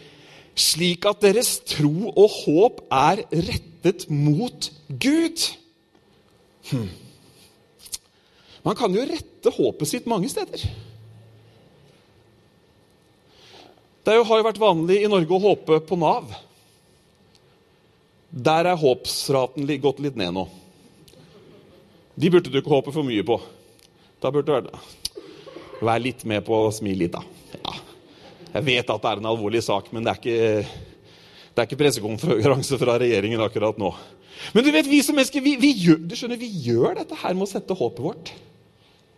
slik 0.56 1.04
at 1.08 1.20
deres 1.25 1.58
tro 1.68 2.11
og 2.12 2.37
håp 2.42 2.85
er 2.92 3.23
rettet 3.30 4.06
mot 4.12 4.68
Gud. 4.88 5.44
Hm. 6.70 6.88
Man 8.64 8.76
kan 8.76 8.92
jo 8.96 9.04
rette 9.06 9.52
håpet 9.52 9.92
sitt 9.92 10.08
mange 10.11 10.28
steder. 10.32 10.64
Det 14.06 14.14
har 14.14 14.38
jo 14.38 14.44
vært 14.46 14.60
vanlig 14.62 15.00
i 15.02 15.08
Norge 15.10 15.34
å 15.34 15.42
håpe 15.42 15.80
på 15.82 15.96
Nav. 15.98 16.28
Der 18.30 18.68
er 18.70 18.78
håpsraten 18.78 19.66
gått 19.82 19.98
litt 20.04 20.14
ned 20.20 20.30
nå. 20.36 20.44
De 22.14 22.30
burde 22.30 22.52
du 22.52 22.60
ikke 22.60 22.70
håpe 22.70 22.94
for 22.94 23.02
mye 23.02 23.25
på. 23.26 23.40
Da 24.22 24.30
burde 24.30 24.60
du 24.62 24.70
være 25.82 26.04
litt 26.04 26.22
med 26.22 26.46
på 26.46 26.54
å 26.68 26.70
smi 26.70 26.94
litt, 26.94 27.18
da. 27.18 27.75
Jeg 28.54 28.64
vet 28.68 28.94
at 28.94 29.02
det 29.02 29.10
er 29.10 29.25
en 29.25 29.28
alvorlig 29.32 29.64
sak, 29.66 29.90
men 29.90 30.06
det 30.06 30.14
er 30.14 30.22
ikke, 30.22 30.86
det 31.50 31.64
er 31.64 31.66
ikke 31.66 31.82
pressekonferanse 31.82 32.78
fra 32.78 32.96
regjeringen 33.02 33.42
akkurat 33.42 33.82
nå. 33.82 33.90
Men 34.54 34.64
du 34.64 34.70
vet, 34.70 34.86
vi 34.86 35.02
som 35.02 35.18
mennesker 35.18 35.42
vi, 35.42 35.58
vi, 35.58 35.75
gjør, 35.82 36.00
du 36.06 36.14
skjønner, 36.14 36.38
vi 36.38 36.54
gjør 36.70 37.00
dette 37.02 37.18
her 37.26 37.34
med 37.34 37.48
å 37.48 37.52
sette 37.56 37.75
håpet 37.75 38.06
vårt. 38.06 38.34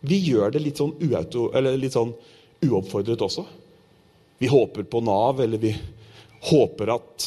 Vi 0.00 0.24
gjør 0.32 0.56
det 0.56 0.64
litt 0.64 0.80
sånn, 0.80 0.96
uauto, 0.96 1.50
litt 1.76 1.92
sånn 1.92 2.16
uoppfordret 2.64 3.28
også. 3.28 3.44
Vi 4.38 4.46
håper 4.46 4.82
på 4.82 5.00
Nav, 5.02 5.40
eller 5.40 5.58
vi 5.58 5.72
håper 6.50 6.94
at 6.94 7.26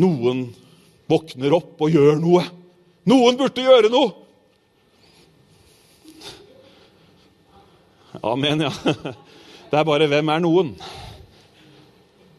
noen 0.00 0.48
våkner 1.10 1.54
opp 1.54 1.82
og 1.84 1.94
gjør 1.94 2.18
noe. 2.18 2.42
Noen 3.08 3.38
burde 3.38 3.64
gjøre 3.64 3.90
noe! 3.92 4.12
Amen, 8.24 8.62
ja. 8.64 8.70
Det 9.70 9.80
er 9.80 9.86
bare 9.86 10.06
'hvem 10.06 10.28
er 10.30 10.40
noen'? 10.40 10.74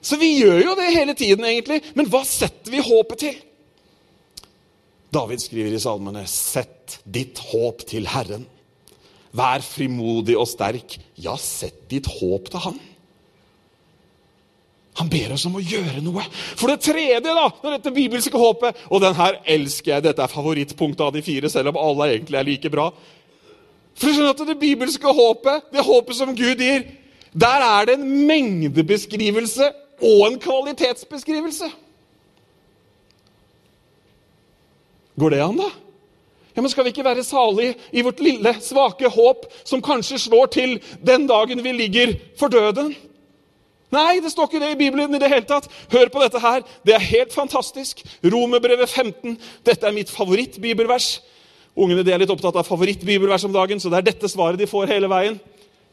Så 0.02 0.18
vi 0.22 0.38
gjør 0.40 0.62
jo 0.64 0.76
det 0.78 0.94
hele 0.94 1.14
tiden, 1.18 1.46
egentlig. 1.46 1.82
Men 1.98 2.08
hva 2.08 2.22
setter 2.24 2.72
vi 2.72 2.80
håpet 2.80 3.20
til? 3.20 3.36
David 5.12 5.42
skriver 5.44 5.76
i 5.76 5.80
salmene, 5.80 6.26
'Sett 6.28 7.00
ditt 7.04 7.40
håp 7.52 7.86
til 7.88 8.08
Herren'. 8.08 8.46
Vær 9.36 9.60
frimodig 9.60 10.38
og 10.40 10.48
sterk. 10.48 10.98
Ja, 11.20 11.36
sett 11.36 11.90
ditt 11.92 12.08
håp 12.08 12.50
til 12.52 12.60
Han. 12.60 12.80
Han 14.96 15.10
ber 15.12 15.34
oss 15.36 15.44
om 15.48 15.58
å 15.60 15.64
gjøre 15.64 16.00
noe. 16.04 16.24
For 16.56 16.72
det 16.72 16.86
tredje, 16.86 17.20
da, 17.20 17.50
når 17.52 17.78
dette 17.78 17.92
bibelske 17.92 18.40
håpet 18.40 18.86
Og 18.88 19.02
den 19.04 19.16
her 19.18 19.42
elsker 19.44 19.92
jeg. 19.92 20.06
Dette 20.06 20.24
er 20.24 20.32
favorittpunktet 20.32 21.04
av 21.04 21.12
de 21.16 21.24
fire, 21.26 21.52
selv 21.52 21.74
om 21.74 21.80
alle 21.82 22.14
egentlig 22.14 22.40
er 22.40 22.48
like 22.48 22.72
bra. 22.72 22.90
For 23.96 24.08
du 24.08 24.16
skjønner 24.16 24.36
at 24.36 24.46
Det 24.48 24.60
bibelske 24.60 25.16
håpet, 25.20 25.72
det 25.72 25.84
håpet 25.84 26.16
som 26.16 26.36
Gud 26.36 26.64
gir, 26.64 26.86
der 27.36 27.64
er 27.64 27.90
det 27.90 27.98
en 27.98 28.28
mengdebeskrivelse 28.28 29.68
og 30.02 30.22
en 30.30 30.38
kvalitetsbeskrivelse. 30.40 31.68
Går 35.20 35.32
det 35.32 35.42
an, 35.44 35.60
da? 35.60 35.68
Ja, 36.56 36.62
men 36.62 36.72
Skal 36.72 36.88
vi 36.88 36.94
ikke 36.94 37.04
være 37.04 37.24
salige 37.24 37.76
i 37.92 38.04
vårt 38.04 38.20
lille, 38.24 38.56
svake 38.64 39.10
håp, 39.12 39.44
som 39.68 39.84
kanskje 39.84 40.20
slår 40.24 40.48
til 40.56 40.78
den 41.04 41.28
dagen 41.28 41.64
vi 41.64 41.72
ligger 41.76 42.16
for 42.40 42.48
døden? 42.48 42.96
Nei, 43.96 44.20
det 44.24 44.32
står 44.34 44.50
ikke 44.50 44.62
det 44.62 44.74
i 44.74 44.80
Bibelen 44.80 45.16
i 45.16 45.22
det 45.22 45.32
hele 45.32 45.48
tatt. 45.48 45.70
Hør 45.94 46.12
på 46.12 46.24
dette 46.24 46.42
her. 46.44 46.66
Det 46.86 46.96
er 46.96 47.08
helt 47.08 47.34
fantastisk. 47.36 48.04
Romerbrevet 48.24 48.92
15. 48.92 49.38
Dette 49.68 49.88
er 49.88 49.96
mitt 49.96 50.12
favorittbibelvers. 50.12 51.10
Ungene 51.76 52.06
de 52.08 52.14
er 52.16 52.22
litt 52.22 52.32
opptatt 52.32 52.56
av 52.60 52.68
favorittbibelvers 52.68 53.48
om 53.48 53.56
dagen, 53.56 53.82
så 53.82 53.92
det 53.92 54.00
er 54.00 54.10
dette 54.12 54.32
svaret 54.32 54.60
de 54.60 54.68
får 54.70 54.92
hele 54.92 55.12
veien. 55.12 55.40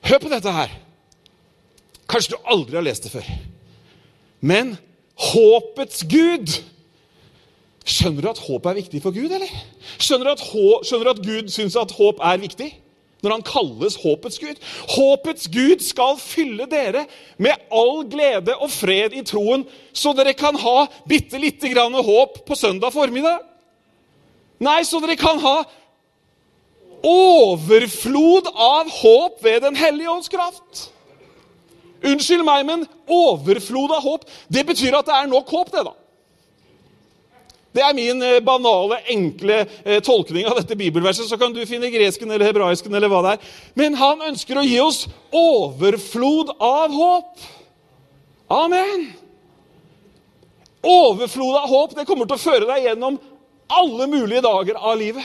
Hør 0.07 0.23
på 0.23 0.31
dette 0.31 0.53
her. 0.55 0.75
Kanskje 2.11 2.35
du 2.35 2.51
aldri 2.51 2.79
har 2.79 2.87
lest 2.87 3.07
det 3.07 3.15
før. 3.15 3.27
Men 4.43 4.77
håpets 5.31 6.03
Gud 6.11 6.51
Skjønner 7.83 8.23
du 8.23 8.29
at 8.31 8.39
håp 8.45 8.67
er 8.71 8.77
viktig 8.79 9.01
for 9.03 9.15
Gud, 9.15 9.33
eller? 9.35 9.51
Skjønner 9.99 10.29
du 10.29 10.33
at, 10.37 10.43
skjønner 10.87 11.09
du 11.09 11.11
at 11.11 11.23
Gud 11.25 11.49
syns 11.51 11.75
at 11.79 11.95
håp 11.97 12.21
er 12.23 12.39
viktig? 12.39 12.69
Når 13.23 13.37
han 13.37 13.45
kalles 13.47 13.97
håpets 14.03 14.41
Gud. 14.43 14.59
Håpets 14.97 15.47
Gud 15.53 15.85
skal 15.87 16.17
fylle 16.19 16.67
dere 16.71 17.05
med 17.39 17.69
all 17.71 18.03
glede 18.11 18.57
og 18.59 18.71
fred 18.75 19.15
i 19.15 19.23
troen, 19.27 19.63
så 19.95 20.11
dere 20.17 20.35
kan 20.35 20.59
ha 20.59 20.89
bitte 21.09 21.39
lite 21.39 21.71
grann 21.71 21.95
håp 21.95 22.43
på 22.49 22.59
søndag 22.59 22.95
formiddag. 22.95 23.45
Nei, 24.63 24.81
så 24.87 24.99
dere 25.03 25.19
kan 25.19 25.39
ha 25.43 25.63
overflod 27.03 28.51
av 28.55 28.91
håp 28.91 29.41
ved 29.43 29.63
Den 29.63 29.79
hellige 29.79 30.11
ånds 30.11 30.31
kraft. 30.31 30.89
Unnskyld 32.03 32.43
meg, 32.47 32.67
men 32.67 32.87
overflod 33.07 33.95
av 33.95 34.03
håp, 34.03 34.27
det 34.51 34.67
betyr 34.67 34.99
at 34.99 35.07
det 35.07 35.15
er 35.15 35.31
nok 35.31 35.51
håp, 35.55 35.71
det, 35.71 35.85
da. 35.87 35.95
Det 37.73 37.81
er 37.81 37.97
min 37.97 38.21
eh, 38.25 38.41
banale, 38.45 38.99
enkle 39.15 39.63
eh, 39.85 40.01
tolkning 40.05 40.47
av 40.49 40.59
dette 40.61 40.77
bibelverset. 40.77 41.29
Så 41.29 41.39
kan 41.41 41.55
du 41.55 41.63
finne 41.69 41.91
gresken 41.93 42.31
eller 42.31 42.51
hebraisken 42.51 42.95
eller 42.95 43.13
hva 43.13 43.23
det 43.25 43.35
er. 43.37 43.51
Men 43.81 43.97
han 44.01 44.25
ønsker 44.29 44.61
å 44.61 44.67
gi 44.67 44.79
oss 44.83 45.07
overflod 45.33 46.53
av 46.61 46.93
håp. 46.93 47.47
Amen. 48.53 49.07
Overflod 50.83 51.57
av 51.63 51.71
håp 51.71 51.95
det 51.97 52.09
kommer 52.09 52.29
til 52.29 52.37
å 52.37 52.43
føre 52.43 52.69
deg 52.69 52.91
gjennom 52.91 53.17
alle 53.73 54.09
mulige 54.11 54.45
dager 54.45 54.77
av 54.77 54.99
livet. 55.01 55.25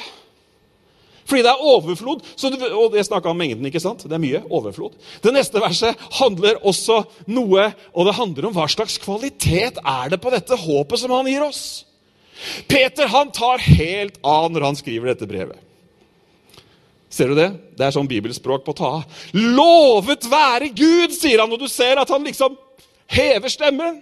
Fordi 1.27 1.43
det 1.43 1.51
er 1.51 1.65
overflod. 1.73 2.21
Du, 2.39 2.61
og 2.71 2.95
Jeg 2.95 3.09
snakka 3.09 3.33
om 3.33 3.37
mengden. 3.37 3.65
ikke 3.67 3.83
sant? 3.83 4.05
Det 4.07 4.15
er 4.15 4.23
mye 4.23 4.39
overflod. 4.47 4.95
Det 5.19 5.33
neste 5.35 5.59
verset 5.59 5.99
handler 6.21 6.61
også 6.63 7.01
noe, 7.27 7.67
og 7.91 8.07
det 8.07 8.15
handler 8.15 8.47
om 8.47 8.55
hva 8.55 8.69
slags 8.71 8.95
kvalitet 9.03 9.81
er 9.83 10.13
det 10.13 10.21
på 10.23 10.31
dette 10.31 10.55
håpet 10.55 11.03
som 11.03 11.11
han 11.11 11.27
gir 11.27 11.43
oss. 11.43 11.83
Peter 12.67 13.09
han 13.11 13.31
tar 13.33 13.63
helt 13.63 14.19
av 14.21 14.51
når 14.51 14.67
han 14.69 14.77
skriver 14.79 15.11
dette 15.13 15.29
brevet. 15.29 15.63
Ser 17.09 17.31
du 17.31 17.37
det? 17.39 17.49
Det 17.77 17.85
er 17.87 17.95
sånn 17.95 18.09
bibelspråk 18.09 18.65
på 18.65 18.75
ta 18.77 18.91
av. 18.99 19.23
Lovet 19.33 20.27
være 20.29 20.69
Gud, 20.75 21.15
sier 21.15 21.41
han, 21.41 21.53
og 21.53 21.61
du 21.61 21.69
ser 21.71 22.01
at 22.01 22.11
han 22.11 22.25
liksom 22.27 22.57
hever 23.07 23.51
stemmen 23.51 24.01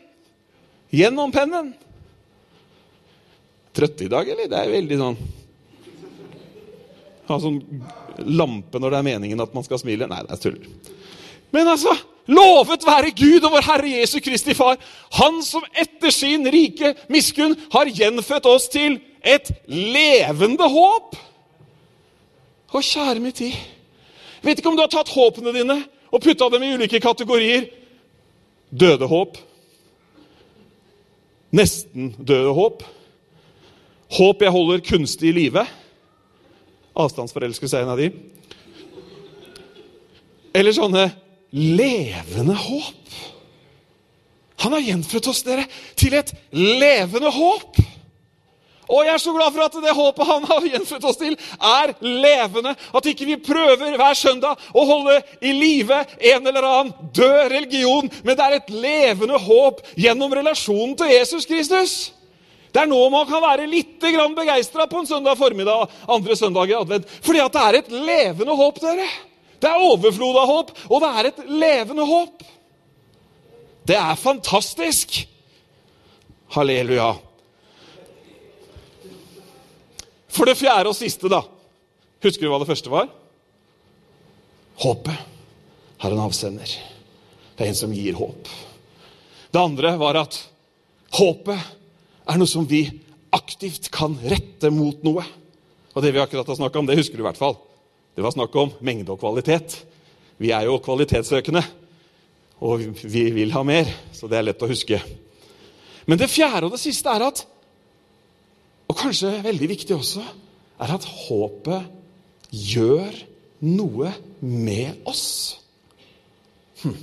gjennom 0.90 1.32
pennen. 1.34 1.74
Trøtte 3.76 4.08
i 4.08 4.12
dag, 4.12 4.28
eller? 4.28 4.50
Det 4.50 4.60
er 4.60 4.74
veldig 4.74 5.02
sånn 5.02 5.20
ha 7.26 7.38
sånn 7.42 7.58
lampe 8.38 8.80
når 8.80 8.94
det 8.94 9.00
er 9.00 9.08
meningen 9.08 9.42
at 9.44 9.54
man 9.56 9.66
skal 9.66 9.82
smile. 9.82 10.08
Nei, 10.10 10.22
det 10.28 10.36
er 10.36 10.42
tull. 10.44 10.60
Men 11.56 11.72
altså 11.72 11.94
Lovet 12.28 12.86
være 12.86 13.14
Gud 13.14 13.44
og 13.46 13.54
vår 13.54 13.66
Herre 13.68 13.92
Jesu 14.00 14.18
Kristi 14.24 14.56
Far, 14.58 14.80
Han 15.14 15.44
som 15.46 15.66
etter 15.78 16.10
sin 16.14 16.48
rike 16.50 16.96
miskunn 17.10 17.54
har 17.74 17.92
gjenfødt 17.92 18.50
oss 18.50 18.68
til 18.74 18.98
et 19.22 19.52
levende 19.70 20.66
håp. 20.70 21.16
Å, 22.76 22.82
kjære 22.82 23.22
min 23.24 23.36
tid. 23.36 23.54
Vet 24.44 24.60
ikke 24.60 24.72
om 24.72 24.76
du 24.78 24.84
har 24.84 24.92
tatt 24.92 25.14
håpene 25.14 25.54
dine 25.56 25.78
og 26.12 26.22
putta 26.22 26.50
dem 26.52 26.66
i 26.66 26.74
ulike 26.76 27.00
kategorier. 27.00 27.70
Døde 28.70 29.08
håp. 29.08 29.38
Nesten 31.56 32.12
døde 32.20 32.52
håp. 32.58 32.84
Håp 34.18 34.44
jeg 34.44 34.54
holder 34.54 34.84
kunstig 34.86 35.32
i 35.32 35.36
live. 35.38 35.64
Avstandsforelskelse 36.96 37.78
er 37.78 37.86
en 37.86 37.94
av 37.94 38.02
de. 38.02 38.10
Eller 40.56 40.76
sånne 40.76 41.08
levende 41.56 42.56
håp. 42.60 43.20
Han 44.64 44.74
har 44.76 44.86
gjenfødt 44.86 45.28
oss 45.32 45.44
dere 45.46 45.66
til 46.00 46.16
et 46.18 46.32
levende 46.52 47.32
håp. 47.32 47.80
Og 48.86 49.02
jeg 49.02 49.16
er 49.16 49.22
så 49.22 49.34
glad 49.34 49.54
for 49.54 49.66
at 49.66 49.78
det 49.82 49.94
håpet 49.98 50.30
han 50.30 50.44
har 50.46 50.66
gjenfødt 50.70 51.06
oss 51.10 51.18
til, 51.18 51.34
er 51.58 51.94
levende. 52.06 52.76
At 52.94 53.08
ikke 53.10 53.28
vi 53.32 53.38
prøver 53.42 53.98
hver 53.98 54.18
søndag 54.18 54.62
å 54.76 54.84
holde 54.86 55.16
i 55.42 55.54
live 55.56 56.04
en 56.20 56.52
eller 56.52 56.68
annen 56.70 57.10
død 57.16 57.40
religion, 57.56 58.12
men 58.24 58.38
det 58.38 58.46
er 58.46 58.58
et 58.60 58.70
levende 58.70 59.40
håp 59.42 59.82
gjennom 59.98 60.36
relasjonen 60.38 60.94
til 61.00 61.14
Jesus 61.16 61.50
Kristus. 61.50 61.96
Det 62.76 62.84
er 62.84 62.92
nå 62.92 63.00
man 63.10 63.26
kan 63.30 63.42
være 63.42 63.70
litt 63.72 64.04
begeistra 64.04 64.86
på 64.92 65.00
en 65.00 65.08
søndag 65.08 65.38
formiddag 65.40 65.88
andre 66.12 66.36
søndag 66.36 66.70
i 66.70 66.76
advent. 66.78 67.08
Fordi 67.24 67.40
at 67.42 67.54
det 67.56 67.64
er 67.64 67.80
et 67.80 67.96
levende 67.96 68.58
håp, 68.60 68.82
dere. 68.84 69.08
Det 69.62 69.70
er 69.70 69.86
overflod 69.88 70.40
av 70.40 70.50
håp, 70.52 70.74
og 70.90 71.02
det 71.04 71.12
er 71.12 71.30
et 71.30 71.44
levende 71.50 72.06
håp. 72.08 72.44
Det 73.86 73.98
er 73.98 74.18
fantastisk. 74.20 75.22
Halleluja. 76.56 77.14
For 80.36 80.50
det 80.50 80.58
fjerde 80.60 80.92
og 80.92 80.98
siste, 80.98 81.30
da. 81.32 81.44
Husker 82.26 82.46
du 82.46 82.52
hva 82.52 82.60
det 82.62 82.70
første 82.70 82.92
var? 82.92 83.08
Håpet 84.82 85.16
har 86.04 86.12
en 86.12 86.26
avsender. 86.26 86.76
Det 87.56 87.64
er 87.64 87.72
en 87.72 87.78
som 87.78 87.94
gir 87.96 88.18
håp. 88.20 88.50
Det 89.52 89.62
andre 89.62 89.94
var 90.02 90.20
at 90.20 90.36
håpet 91.16 91.60
er 92.26 92.40
noe 92.42 92.50
som 92.50 92.66
vi 92.68 92.84
aktivt 93.36 93.88
kan 93.94 94.18
rette 94.28 94.72
mot 94.74 95.00
noe. 95.06 95.24
Og 95.96 96.04
det 96.04 96.12
vi 96.12 96.20
akkurat 96.20 96.50
har 96.52 96.60
snakka 96.60 96.82
om, 96.82 96.90
det 96.90 96.98
husker 97.00 97.16
du 97.16 97.24
i 97.24 97.30
hvert 97.30 97.40
fall. 97.40 97.56
Det 98.16 98.24
var 98.24 98.32
snakk 98.32 98.56
om 98.56 98.72
mengde 98.80 99.12
og 99.12 99.20
kvalitet. 99.20 99.82
Vi 100.40 100.52
er 100.56 100.68
jo 100.70 100.80
kvalitetssøkende, 100.84 101.64
og 102.64 102.86
vi 103.04 103.26
vil 103.36 103.52
ha 103.52 103.64
mer, 103.68 103.90
så 104.16 104.30
det 104.32 104.40
er 104.40 104.48
lett 104.48 104.64
å 104.64 104.70
huske. 104.72 105.02
Men 106.08 106.20
det 106.22 106.32
fjerde 106.32 106.70
og 106.70 106.76
det 106.76 106.82
siste 106.84 107.12
er 107.12 107.26
at, 107.28 107.44
og 108.88 108.98
kanskje 109.00 109.34
veldig 109.44 109.70
viktig 109.74 109.98
også, 109.98 110.24
er 110.80 110.96
at 110.96 111.08
håpet 111.26 111.92
gjør 112.56 113.20
noe 113.68 114.14
med 114.40 115.04
oss. 115.10 115.28
Hm. 116.84 116.98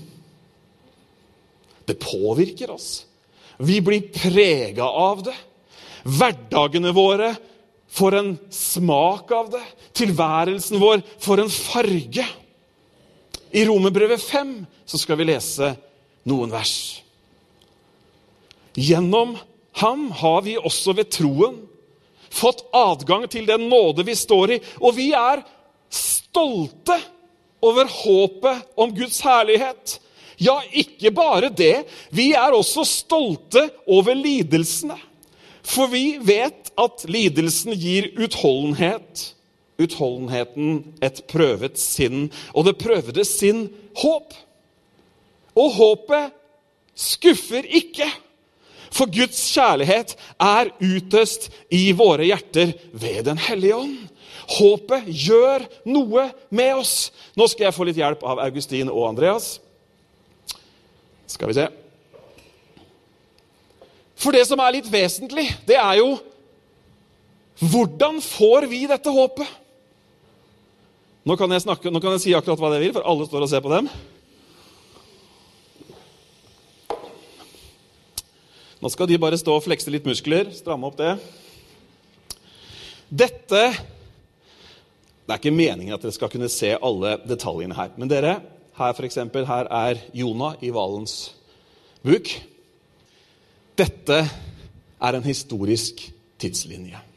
Det 1.88 1.98
påvirker 2.00 2.72
oss. 2.72 2.90
Vi 3.60 3.80
blir 3.84 4.08
prega 4.14 4.86
av 4.86 5.24
det. 5.26 5.36
Hverdagene 6.08 6.92
våre 6.94 7.34
får 7.92 8.14
en 8.18 8.32
smak 8.50 9.30
av 9.32 9.50
det. 9.52 9.62
Tilværelsen 9.92 10.80
vår 10.80 11.02
får 11.20 11.42
en 11.42 11.52
farge. 11.52 12.26
I 13.52 13.64
Romerbrevet 13.68 14.22
5 14.22 14.54
så 14.88 14.98
skal 15.00 15.20
vi 15.20 15.28
lese 15.28 15.74
noen 16.28 16.52
vers. 16.52 16.74
Gjennom 18.72 19.36
ham 19.82 20.08
har 20.22 20.40
vi 20.46 20.56
også 20.56 20.94
ved 20.96 21.10
troen 21.12 21.58
fått 22.32 22.64
adgang 22.72 23.26
til 23.28 23.44
den 23.48 23.68
nåde 23.68 24.06
vi 24.08 24.14
står 24.16 24.54
i, 24.54 24.58
og 24.80 24.96
vi 24.96 25.10
er 25.16 25.42
stolte 25.92 26.96
over 27.62 27.90
håpet 27.92 28.72
om 28.80 28.94
Guds 28.96 29.20
herlighet. 29.20 29.98
Ja, 30.40 30.56
ikke 30.72 31.12
bare 31.14 31.52
det. 31.52 31.84
Vi 32.10 32.32
er 32.32 32.56
også 32.56 32.86
stolte 32.88 33.68
over 33.86 34.16
lidelsene. 34.16 34.96
For 35.62 35.92
vi 35.92 36.16
vet 36.18 36.61
at 36.80 37.04
lidelsen 37.08 37.76
gir 37.76 38.10
utholdenhet. 38.16 39.32
Utholdenheten 39.82 40.82
et 41.02 41.22
prøvet 41.30 41.80
sinn, 41.80 42.28
og 42.54 42.68
det 42.68 42.78
prøvede 42.80 43.24
sinn 43.26 43.66
håp. 43.98 44.36
Og 45.58 45.74
håpet 45.78 46.36
skuffer 46.94 47.66
ikke. 47.66 48.08
For 48.92 49.08
Guds 49.08 49.40
kjærlighet 49.54 50.14
er 50.40 50.70
utøst 50.84 51.48
i 51.72 51.86
våre 51.96 52.28
hjerter 52.28 52.74
ved 52.92 53.24
Den 53.30 53.40
hellige 53.40 53.76
ånd. 53.76 53.96
Håpet 54.52 55.06
gjør 55.06 55.64
noe 55.88 56.26
med 56.52 56.74
oss. 56.76 57.12
Nå 57.38 57.46
skal 57.48 57.68
jeg 57.68 57.76
få 57.76 57.86
litt 57.88 58.00
hjelp 58.00 58.24
av 58.26 58.42
Augustin 58.44 58.90
og 58.92 59.06
Andreas. 59.08 59.54
Skal 61.30 61.48
vi 61.48 61.56
se. 61.56 61.70
For 64.22 64.36
det 64.36 64.44
som 64.46 64.60
er 64.62 64.76
litt 64.76 64.90
vesentlig, 64.92 65.48
det 65.66 65.78
er 65.80 65.96
jo 66.02 66.12
hvordan 67.62 68.18
får 68.24 68.66
vi 68.66 68.86
dette 68.90 69.10
håpet? 69.14 69.58
Nå 71.22 71.36
kan, 71.38 71.52
jeg 71.54 71.62
snakke, 71.62 71.90
nå 71.94 72.00
kan 72.02 72.16
jeg 72.16 72.24
si 72.24 72.32
akkurat 72.34 72.58
hva 72.58 72.72
jeg 72.74 72.88
vil, 72.88 72.94
for 72.96 73.06
alle 73.06 73.26
står 73.28 73.44
og 73.44 73.50
ser 73.52 73.62
på 73.62 73.70
dem. 73.70 73.86
Nå 78.82 78.90
skal 78.90 79.06
de 79.06 79.20
bare 79.22 79.38
stå 79.38 79.54
og 79.54 79.62
flekse 79.62 79.92
litt 79.94 80.08
muskler. 80.08 80.50
Stramme 80.50 80.88
opp 80.88 80.98
det. 80.98 81.12
Dette 83.06 83.62
Det 85.22 85.30
er 85.30 85.38
ikke 85.38 85.54
meningen 85.54 85.94
at 85.94 86.02
dere 86.02 86.16
skal 86.16 86.32
kunne 86.32 86.50
se 86.50 86.72
alle 86.74 87.14
detaljene 87.22 87.76
her. 87.78 87.92
Men 87.94 88.10
dere, 88.10 88.32
her, 88.74 88.96
for 88.98 89.06
eksempel, 89.06 89.46
her 89.46 89.70
er 89.70 90.02
Jonah 90.18 90.58
i 90.58 90.72
hvalens 90.74 91.30
buk. 92.02 92.26
Dette 93.78 94.18
er 94.26 95.14
en 95.14 95.30
historisk 95.30 96.02
tidslinje. 96.42 97.11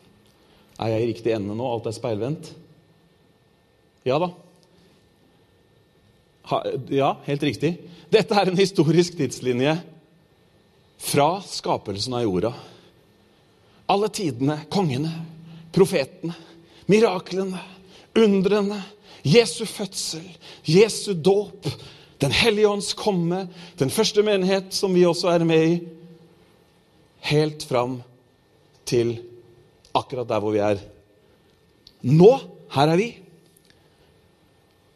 Er 0.80 0.92
jeg 0.92 1.04
i 1.04 1.10
riktig 1.14 1.36
ende 1.36 1.56
nå? 1.56 1.68
Alt 1.72 1.88
er 1.90 1.96
speilvendt? 1.96 2.52
Ja 4.06 4.20
da. 4.22 4.32
Ja, 6.94 7.16
helt 7.26 7.44
riktig. 7.48 7.72
Dette 8.14 8.38
er 8.38 8.52
en 8.52 8.60
historisk 8.60 9.16
tidslinje 9.18 9.74
fra 11.02 11.30
skapelsen 11.48 12.14
av 12.18 12.26
jorda. 12.26 12.52
Alle 13.90 14.10
tidene, 14.14 14.60
kongene, 14.70 15.12
profetene, 15.74 16.36
miraklene, 16.92 17.62
undrene, 18.18 18.82
Jesu 19.26 19.66
fødsel, 19.66 20.26
Jesu 20.70 21.14
dåp, 21.14 21.68
Den 22.22 22.32
hellige 22.32 22.70
ånds 22.70 22.94
komme, 22.96 23.42
den 23.76 23.90
første 23.92 24.24
menighet 24.24 24.72
som 24.74 24.94
vi 24.96 25.02
også 25.06 25.34
er 25.34 25.44
med 25.44 25.64
i, 25.68 25.74
helt 27.28 27.66
fram 27.68 27.98
til 28.88 29.18
akkurat 29.96 30.30
der 30.30 30.44
hvor 30.44 30.54
vi 30.56 30.62
er. 30.64 30.82
Nå, 32.06 32.32
her 32.76 32.92
er 32.92 33.00
vi. 33.00 33.10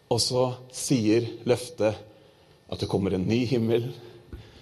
Og 0.10 0.22
så 0.22 0.46
sier 0.74 1.28
løftet 1.50 1.98
at 2.70 2.82
det 2.82 2.90
kommer 2.90 3.14
en 3.14 3.28
ny 3.30 3.44
himmel, 3.50 3.90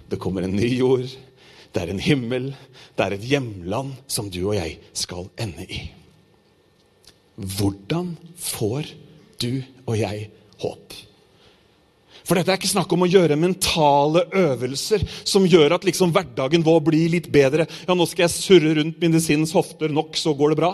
det 0.08 0.20
kommer 0.20 0.44
en 0.44 0.56
ny 0.56 0.70
jord. 0.78 1.08
Det 1.74 1.84
er 1.84 1.92
en 1.92 2.02
himmel, 2.02 2.50
det 2.96 3.06
er 3.06 3.16
et 3.16 3.28
hjemland 3.28 3.92
som 4.10 4.32
du 4.32 4.40
og 4.48 4.56
jeg 4.56 4.78
skal 4.98 5.28
ende 5.40 5.68
i. 5.68 5.82
Hvordan 7.36 8.16
får 8.40 8.94
du 9.42 9.62
og 9.86 10.00
jeg 10.00 10.30
håp? 10.64 10.96
For 12.28 12.36
dette 12.36 12.52
er 12.52 12.60
ikke 12.60 12.68
snakk 12.68 12.92
om 12.92 13.06
å 13.06 13.08
gjøre 13.08 13.38
mentale 13.40 14.26
øvelser 14.36 15.06
som 15.24 15.46
gjør 15.48 15.78
at 15.78 15.86
liksom 15.88 16.12
hverdagen 16.12 16.66
vår 16.66 16.82
blir 16.90 17.14
litt 17.14 17.30
bedre. 17.32 17.70
Ja, 17.88 17.96
nå 17.96 18.04
skal 18.10 18.26
jeg 18.26 18.36
surre 18.36 18.74
rundt 18.82 19.00
medisinens 19.00 19.56
hofter 19.56 19.94
nok, 19.94 20.20
så 20.20 20.36
går 20.36 20.52
det 20.52 20.60
bra. 20.60 20.74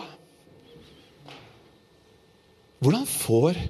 Hvordan 2.84 3.06
får 3.08 3.62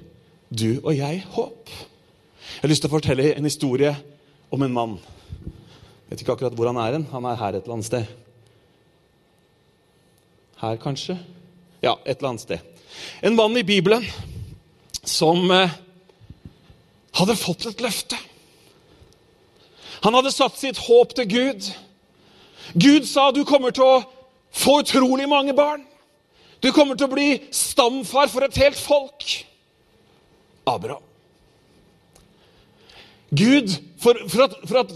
du 0.48 0.80
og 0.80 0.94
jeg 0.96 1.20
håp? 1.36 1.74
Jeg 2.54 2.64
har 2.64 2.72
lyst 2.72 2.86
til 2.86 2.88
å 2.88 2.96
fortelle 2.96 3.28
en 3.34 3.46
historie 3.46 3.92
om 4.54 4.64
en 4.64 4.74
mann. 4.74 4.96
Jeg 5.44 6.14
vet 6.14 6.24
ikke 6.24 6.38
akkurat 6.38 6.56
hvor 6.56 6.72
han 6.72 6.80
er 6.80 6.96
hen. 6.96 7.08
Han 7.12 7.28
er 7.28 7.38
her 7.38 7.58
et 7.58 7.66
eller 7.66 7.76
annet 7.76 7.90
sted. 7.90 8.08
Her, 10.62 10.80
kanskje? 10.80 11.18
Ja, 11.84 11.98
et 12.06 12.16
eller 12.16 12.32
annet 12.32 12.46
sted. 12.46 12.64
En 13.20 13.36
mann 13.36 13.60
i 13.60 13.66
Bibelen 13.66 14.06
som 15.04 15.44
eh, 15.52 15.82
hadde 17.14 17.36
fått 17.38 17.66
et 17.70 17.82
løfte. 17.84 18.18
Han 20.04 20.16
hadde 20.18 20.32
satt 20.34 20.58
sitt 20.60 20.80
håp 20.84 21.14
til 21.16 21.28
Gud. 21.30 21.70
Gud 22.74 23.08
sa 23.08 23.30
du 23.30 23.44
kommer 23.48 23.74
til 23.74 23.86
å 23.86 24.02
få 24.54 24.80
utrolig 24.82 25.28
mange 25.30 25.54
barn. 25.56 25.84
Du 26.60 26.70
kommer 26.72 26.96
til 26.96 27.08
å 27.08 27.14
bli 27.14 27.28
stamfar 27.52 28.30
for 28.32 28.46
et 28.46 28.56
helt 28.60 28.78
folk. 28.80 29.26
Abraham. 30.66 31.02
Gud, 33.34 33.72
for, 33.98 34.18
for, 34.30 34.44
at, 34.46 34.54
for, 34.68 34.78
at, 34.84 34.92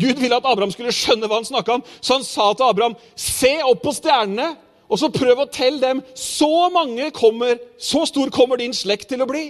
Gud 0.00 0.20
ville 0.22 0.36
at 0.36 0.46
Abraham 0.48 0.72
skulle 0.72 0.94
skjønne 0.96 1.28
hva 1.28 1.40
han 1.40 1.46
snakka 1.46 1.76
om, 1.76 1.82
så 2.00 2.16
han 2.16 2.26
sa 2.26 2.46
til 2.56 2.70
Abraham 2.70 2.94
se 3.18 3.52
opp 3.68 3.82
på 3.84 3.92
stjernene 3.96 4.52
og 4.92 5.00
så 5.00 5.08
prøv 5.12 5.40
å 5.40 5.48
telle 5.48 5.80
dem. 5.80 6.02
Så 6.18 6.68
mange 6.72 7.08
kommer, 7.16 7.56
så 7.80 8.04
stor 8.08 8.32
kommer 8.34 8.60
din 8.60 8.74
slekt 8.76 9.08
til 9.12 9.24
å 9.24 9.28
bli. 9.28 9.46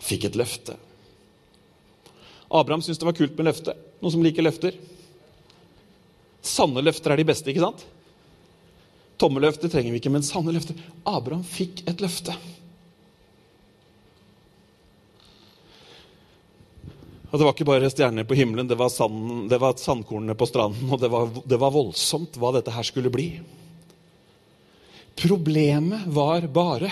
Fikk 0.00 0.30
et 0.30 0.38
løfte. 0.38 0.76
Abraham 2.50 2.82
syntes 2.82 2.98
det 2.98 3.06
var 3.06 3.18
kult 3.18 3.36
med 3.38 3.50
løfte. 3.50 3.76
Noen 4.00 4.14
som 4.16 4.24
liker 4.24 4.46
løfter? 4.46 4.76
Sanne 6.42 6.82
løfter 6.82 7.12
er 7.12 7.20
de 7.20 7.28
beste, 7.28 7.52
ikke 7.52 7.62
sant? 7.62 7.84
Tomme 9.20 9.42
løfter 9.44 9.70
trenger 9.70 9.92
vi 9.92 10.00
ikke, 10.00 10.12
men 10.12 10.24
sanne 10.24 10.54
løfter. 10.56 10.78
Abraham 11.06 11.44
fikk 11.46 11.84
et 11.90 12.00
løfte. 12.02 12.34
Og 17.30 17.38
Det 17.38 17.46
var 17.46 17.54
ikke 17.54 17.68
bare 17.68 17.90
stjerner 17.92 18.26
på 18.26 18.34
himmelen, 18.34 18.66
det 18.66 18.78
var, 18.78 18.88
sand, 18.90 19.46
det 19.52 19.60
var 19.62 19.76
sandkornene 19.78 20.34
på 20.34 20.48
stranden. 20.50 20.88
Og 20.90 20.98
det 20.98 21.10
var, 21.12 21.28
det 21.46 21.58
var 21.62 21.74
voldsomt 21.74 22.40
hva 22.40 22.50
dette 22.56 22.74
her 22.74 22.86
skulle 22.86 23.12
bli. 23.12 23.28
Problemet 25.20 26.08
var 26.10 26.48
bare 26.50 26.90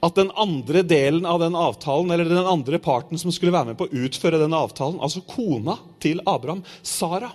at 0.00 0.16
den 0.16 0.30
andre 0.38 0.82
delen 0.86 1.26
av 1.28 1.42
den 1.42 1.56
avtalen, 1.58 2.10
eller 2.10 2.24
den 2.24 2.46
andre 2.46 2.78
parten 2.80 3.20
som 3.20 3.32
skulle 3.32 3.52
være 3.52 3.72
med 3.72 3.78
på 3.80 3.88
å 3.88 4.04
utføre 4.06 4.40
den 4.40 4.56
avtalen, 4.56 5.00
altså 5.02 5.20
kona 5.28 5.76
til 6.00 6.22
Abraham, 6.26 6.64
Sara 6.82 7.32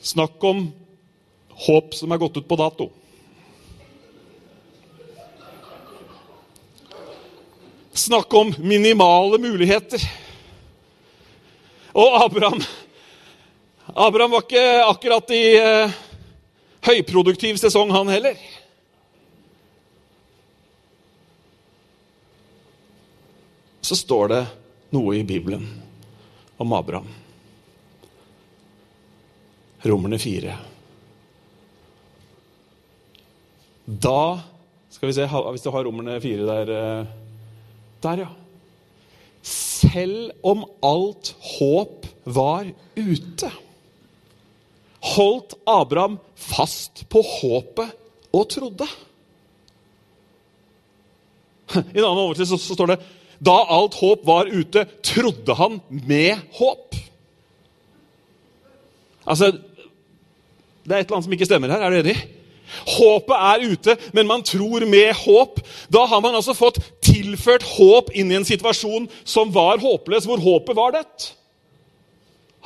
Snakk 0.00 0.44
om 0.48 0.62
håp 1.66 1.92
som 1.92 2.12
er 2.12 2.20
gått 2.22 2.38
ut 2.40 2.46
på 2.48 2.56
dato. 2.56 2.86
Snakk 7.92 8.32
om 8.34 8.54
minimale 8.64 9.36
muligheter. 9.42 10.00
Og 11.92 12.16
Abraham 12.22 12.62
Abraham 13.94 14.30
var 14.30 14.46
ikke 14.46 14.64
akkurat 14.86 15.32
i 15.34 15.44
eh, 15.58 15.94
høyproduktiv 16.86 17.58
sesong, 17.58 17.90
han 17.90 18.08
heller. 18.08 18.38
Så 23.80 23.96
står 23.96 24.28
det 24.32 24.42
noe 24.94 25.16
i 25.16 25.24
Bibelen 25.26 25.64
om 26.60 26.72
Abraham. 26.76 27.08
Romerne 29.82 30.18
fire. 30.20 30.58
Da 33.84 34.40
Skal 34.90 35.08
vi 35.08 35.14
se, 35.16 35.24
hvis 35.24 35.64
du 35.64 35.70
har 35.72 35.84
romerne 35.86 36.20
fire 36.20 36.44
der 36.44 36.70
eh, 36.74 37.10
Der, 38.02 38.24
ja. 38.24 38.28
Selv 39.42 40.32
om 40.42 40.64
alt 40.84 41.32
håp 41.56 42.06
var 42.24 42.68
ute, 42.96 43.50
holdt 45.14 45.54
Abraham 45.66 46.18
fast 46.36 47.04
på 47.08 47.22
håpet 47.24 47.96
og 48.32 48.48
trodde. 48.52 48.88
I 51.94 51.98
en 51.98 52.04
annen 52.04 52.46
så 52.46 52.58
står 52.60 52.92
det 52.92 52.98
da 53.40 53.56
alt 53.72 53.96
håp 54.00 54.26
var 54.28 54.50
ute, 54.52 54.84
trodde 55.02 55.54
han 55.56 55.80
med 55.88 56.36
håp. 56.58 56.96
Altså 59.26 59.52
Det 60.84 60.96
er 60.96 61.02
et 61.02 61.06
eller 61.06 61.16
annet 61.16 61.26
som 61.28 61.34
ikke 61.36 61.48
stemmer 61.48 61.72
her. 61.72 61.82
Er 61.84 61.90
du 61.92 61.98
enig? 62.00 62.16
Håpet 62.86 63.34
er 63.36 63.64
ute, 63.72 63.96
men 64.16 64.26
man 64.26 64.42
tror 64.46 64.84
med 64.88 65.12
håp. 65.24 65.60
Da 65.92 66.04
har 66.08 66.22
man 66.24 66.34
altså 66.34 66.54
fått 66.56 66.80
tilført 67.04 67.66
håp 67.76 68.10
inn 68.14 68.30
i 68.32 68.38
en 68.38 68.46
situasjon 68.46 69.08
som 69.24 69.52
var 69.54 69.82
håpløs, 69.82 70.26
hvor 70.26 70.40
håpet 70.42 70.78
var 70.78 70.94
dødt. 70.96 71.32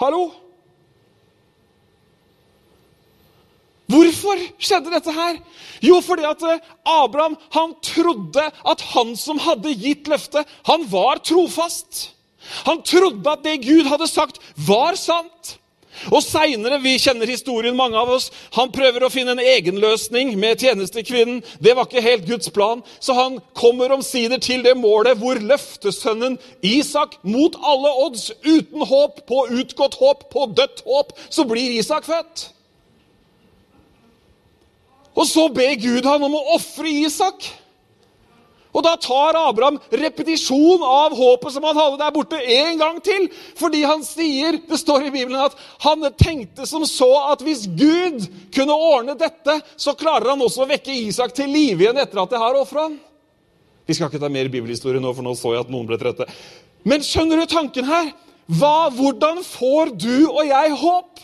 Hallo? 0.01 0.31
Hvorfor 3.95 4.41
skjedde 4.59 4.91
dette 4.91 5.13
her? 5.15 5.39
Jo, 5.85 6.01
fordi 6.03 6.27
at 6.27 6.43
eh, 6.49 6.63
Abraham 6.89 7.37
han 7.55 7.75
trodde 7.85 8.49
at 8.67 8.87
han 8.95 9.15
som 9.19 9.39
hadde 9.45 9.75
gitt 9.79 10.11
løftet, 10.11 10.49
han 10.67 10.87
var 10.91 11.23
trofast. 11.23 12.09
Han 12.67 12.83
trodde 12.83 13.31
at 13.31 13.45
det 13.47 13.61
Gud 13.63 13.87
hadde 13.89 14.09
sagt, 14.11 14.41
var 14.67 14.99
sant. 14.99 15.59
Og 16.11 16.19
seinere, 16.25 16.81
vi 16.83 16.97
kjenner 16.99 17.31
historien, 17.31 17.77
mange 17.79 17.97
av 17.97 18.11
oss, 18.17 18.27
han 18.57 18.73
prøver 18.75 19.07
å 19.07 19.13
finne 19.13 19.37
en 19.37 19.43
egen 19.43 19.79
løsning 19.81 20.33
med 20.41 20.61
tjenestekvinnen. 20.65 21.39
Det 21.63 21.77
var 21.77 21.87
ikke 21.87 22.03
helt 22.05 22.27
Guds 22.29 22.51
plan, 22.53 22.83
så 22.99 23.15
han 23.17 23.39
kommer 23.57 23.95
omsider 23.95 24.43
til 24.43 24.65
det 24.67 24.75
målet 24.77 25.21
hvor 25.21 25.39
løftesønnen 25.39 26.37
Isak, 26.67 27.21
mot 27.23 27.55
alle 27.63 27.95
odds, 28.09 28.33
uten 28.43 28.83
håp, 28.91 29.23
på 29.31 29.47
utgått 29.55 29.97
håp, 30.03 30.27
på 30.35 30.49
dødt 30.59 30.83
håp, 30.89 31.15
så 31.31 31.47
blir 31.49 31.79
Isak 31.79 32.11
født. 32.11 32.49
Og 35.14 35.29
så 35.31 35.46
ber 35.55 35.77
Gud 35.79 36.07
han 36.09 36.24
om 36.27 36.35
å 36.38 36.46
ofre 36.57 36.90
Isak. 36.90 37.46
Og 38.74 38.83
da 38.83 38.96
tar 38.98 39.37
Abraham 39.38 39.77
repetisjon 39.94 40.83
av 40.83 41.14
håpet 41.14 41.55
som 41.55 41.66
han 41.68 41.79
hadde 41.79 42.00
der 42.00 42.14
borte, 42.14 42.40
en 42.42 42.81
gang 42.81 42.98
til. 43.07 43.29
Fordi 43.55 43.85
han 43.87 44.03
sier, 44.03 44.59
det 44.66 44.81
står 44.81 45.07
i 45.07 45.12
Bibelen, 45.14 45.38
at 45.38 45.55
han 45.85 46.03
tenkte 46.18 46.66
som 46.66 46.83
så 46.88 47.11
at 47.31 47.44
hvis 47.46 47.68
Gud 47.70 48.27
kunne 48.55 48.74
ordne 48.74 49.14
dette, 49.18 49.61
så 49.79 49.94
klarer 49.98 50.33
han 50.33 50.42
også 50.42 50.64
å 50.64 50.70
vekke 50.72 50.96
Isak 51.05 51.37
til 51.38 51.55
live 51.55 51.87
igjen 51.87 52.03
etter 52.03 52.24
at 52.24 52.35
jeg 52.35 52.42
har 52.42 52.59
ofra 52.59 52.88
han. 52.88 52.98
Vi 53.87 53.94
skal 53.94 54.11
ikke 54.11 54.22
ta 54.22 54.33
mer 54.33 54.50
bibelhistorie 54.50 55.03
nå, 55.03 55.12
for 55.14 55.22
nå 55.22 55.37
så 55.38 55.55
jeg 55.55 55.66
at 55.66 55.70
noen 55.70 55.87
ble 55.87 56.00
trøtte. 56.00 56.27
Men 56.88 57.05
skjønner 57.05 57.44
du 57.44 57.46
tanken 57.48 57.87
her? 57.87 58.11
Hva, 58.59 58.90
hvordan 58.92 59.38
får 59.46 59.94
du 59.94 60.27
og 60.27 60.42
jeg 60.48 60.74
håp? 60.83 61.22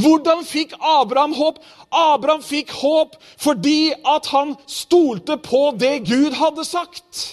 Hvordan 0.00 0.44
fikk 0.46 0.74
Abraham 0.78 1.34
håp? 1.38 1.60
Abraham 1.90 2.42
fikk 2.44 2.72
håp 2.80 3.16
fordi 3.40 3.92
at 4.06 4.30
han 4.34 4.54
stolte 4.70 5.36
på 5.42 5.70
det 5.78 6.00
Gud 6.08 6.36
hadde 6.38 6.64
sagt. 6.66 7.26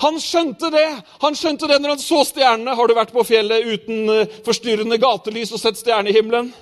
Han 0.00 0.16
skjønte 0.20 0.70
det 0.72 0.86
Han 1.22 1.36
skjønte 1.36 1.68
det 1.68 1.80
når 1.80 1.96
han 1.96 2.02
så 2.02 2.22
stjernene. 2.28 2.76
Har 2.76 2.88
du 2.88 2.94
vært 2.96 3.12
på 3.14 3.24
fjellet 3.26 3.66
uten 3.66 4.12
eh, 4.12 4.38
forstyrrende 4.46 4.98
gatelys 5.00 5.52
og 5.52 5.62
sett 5.62 5.80
stjernehimmelen? 5.80 6.52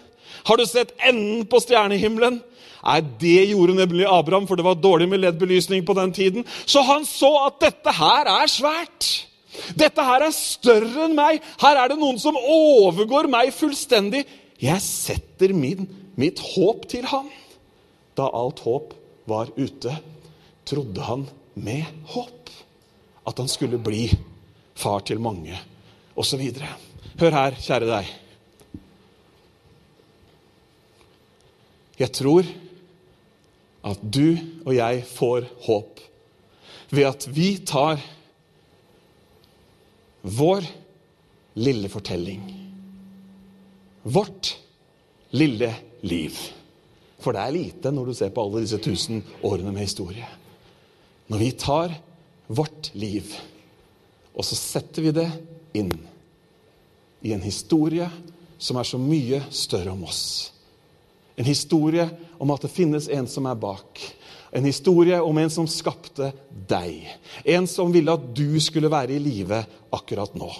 Har 0.44 0.60
du 0.60 0.66
sett 0.68 0.92
enden 1.00 1.46
på 1.48 1.60
stjernehimmelen? 1.62 2.40
Nei, 2.84 2.98
det 3.20 3.46
gjorde 3.48 3.78
nemlig 3.78 4.04
Abraham, 4.04 4.44
for 4.44 4.60
det 4.60 4.66
var 4.66 4.76
dårlig 4.76 5.06
med 5.08 5.22
LED-belysning 5.22 5.86
på 5.86 5.94
den 5.96 6.12
tiden. 6.12 6.44
Så 6.66 6.82
han 6.84 7.06
så 7.08 7.30
at 7.46 7.56
dette 7.62 7.94
her 7.96 8.28
er 8.28 8.50
svært. 8.52 9.08
Dette 9.78 10.04
her 10.04 10.26
er 10.26 10.34
større 10.36 11.06
enn 11.06 11.14
meg. 11.16 11.40
Her 11.62 11.80
er 11.80 11.92
det 11.92 11.96
noen 12.00 12.18
som 12.20 12.36
overgår 12.36 13.30
meg 13.32 13.54
fullstendig. 13.56 14.26
Jeg 14.62 14.82
setter 14.84 15.54
min, 15.56 15.88
mitt 16.18 16.40
håp 16.54 16.86
til 16.90 17.06
han. 17.10 17.30
Da 18.14 18.28
alt 18.30 18.62
håp 18.64 18.94
var 19.28 19.50
ute, 19.56 19.96
trodde 20.68 21.04
han 21.04 21.26
med 21.54 21.84
håp 22.14 22.50
at 23.24 23.38
han 23.40 23.48
skulle 23.48 23.80
bli 23.80 24.08
far 24.76 25.00
til 25.06 25.20
mange, 25.22 25.56
osv. 26.16 26.42
Hør 27.20 27.36
her, 27.38 27.56
kjære 27.56 27.88
deg. 27.88 28.10
Jeg 31.98 32.10
tror 32.12 32.48
at 33.84 34.00
du 34.02 34.34
og 34.64 34.72
jeg 34.74 35.04
får 35.06 35.46
håp 35.66 36.02
ved 36.94 37.06
at 37.08 37.26
vi 37.30 37.48
tar 37.66 38.02
vår 40.24 40.66
lille 41.60 41.88
fortelling, 41.92 42.42
vårt 44.04 44.54
lille 45.34 45.72
liv. 46.04 46.36
For 47.18 47.32
det 47.32 47.42
er 47.42 47.56
lite 47.56 47.92
når 47.94 48.10
du 48.10 48.16
ser 48.16 48.32
på 48.34 48.44
alle 48.44 48.62
disse 48.64 48.78
tusen 48.84 49.22
årene 49.42 49.72
med 49.72 49.86
historie. 49.86 50.28
Når 51.32 51.40
vi 51.40 51.50
tar 51.56 51.94
vårt 52.46 52.90
liv, 52.94 53.32
og 54.34 54.44
så 54.44 54.58
setter 54.58 55.06
vi 55.06 55.14
det 55.16 55.28
inn 55.80 55.92
i 57.24 57.32
en 57.32 57.44
historie 57.44 58.10
som 58.60 58.76
er 58.76 58.88
så 58.88 59.00
mye 59.00 59.40
større 59.54 59.94
om 59.94 60.04
oss. 60.04 60.52
En 61.40 61.48
historie 61.48 62.04
om 62.38 62.52
at 62.54 62.66
det 62.66 62.74
finnes 62.74 63.08
en 63.08 63.26
som 63.30 63.48
er 63.48 63.58
bak. 63.58 64.02
En 64.54 64.66
historie 64.68 65.16
om 65.18 65.38
en 65.40 65.50
som 65.50 65.66
skapte 65.70 66.30
deg. 66.68 67.08
En 67.42 67.66
som 67.66 67.90
ville 67.94 68.12
at 68.12 68.28
du 68.36 68.60
skulle 68.62 68.92
være 68.92 69.16
i 69.16 69.22
live 69.22 69.64
akkurat 69.94 70.36
nå. 70.38 70.50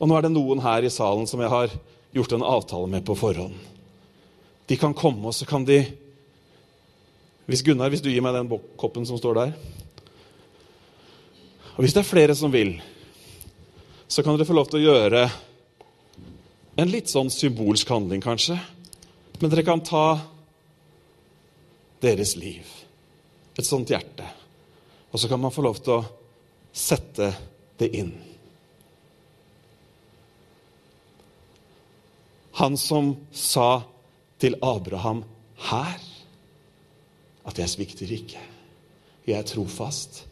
Og 0.00 0.08
nå 0.08 0.16
er 0.16 0.26
det 0.26 0.32
noen 0.32 0.62
her 0.64 0.86
i 0.86 0.90
salen 0.90 1.28
som 1.28 1.42
jeg 1.44 1.52
har 1.52 1.76
gjort 2.12 2.32
en 2.32 2.42
avtale 2.42 2.86
med 2.90 3.04
på 3.06 3.16
forhånd. 3.18 3.54
De 4.66 4.76
kan 4.76 4.94
komme, 4.94 5.26
og 5.26 5.34
så 5.34 5.46
kan 5.46 5.64
de 5.64 5.84
Hvis 7.50 7.64
Gunnar, 7.66 7.90
hvis 7.90 8.02
du 8.02 8.10
gir 8.12 8.22
meg 8.22 8.36
den 8.36 8.50
koppen 8.78 9.06
som 9.06 9.18
står 9.18 9.34
der 9.34 9.54
Og 11.74 11.80
hvis 11.82 11.94
det 11.96 12.04
er 12.04 12.06
flere 12.06 12.34
som 12.38 12.52
vil, 12.52 12.76
så 14.06 14.22
kan 14.22 14.36
dere 14.36 14.46
få 14.46 14.54
lov 14.54 14.68
til 14.70 14.78
å 14.78 14.84
gjøre 14.90 15.24
en 16.80 16.90
litt 16.90 17.10
sånn 17.10 17.30
symbolsk 17.32 17.88
handling, 17.90 18.22
kanskje. 18.22 18.56
Men 19.40 19.50
dere 19.52 19.64
kan 19.66 19.82
ta 19.84 20.20
deres 22.04 22.34
liv, 22.36 22.66
et 23.56 23.66
sånt 23.66 23.90
hjerte, 23.92 24.26
og 25.10 25.20
så 25.20 25.30
kan 25.30 25.40
man 25.40 25.54
få 25.54 25.64
lov 25.64 25.80
til 25.80 25.98
å 25.98 26.04
sette 26.72 27.32
det 27.80 27.90
inn. 27.96 28.12
Han 32.60 32.76
som 32.76 33.14
sa 33.32 33.82
til 34.40 34.58
Abraham 34.60 35.22
her 35.70 36.00
at 37.48 37.58
'jeg 37.58 37.68
svikter 37.68 38.06
ikke', 38.06 38.42
'jeg 39.26 39.38
er 39.38 39.42
trofast'. 39.42 40.26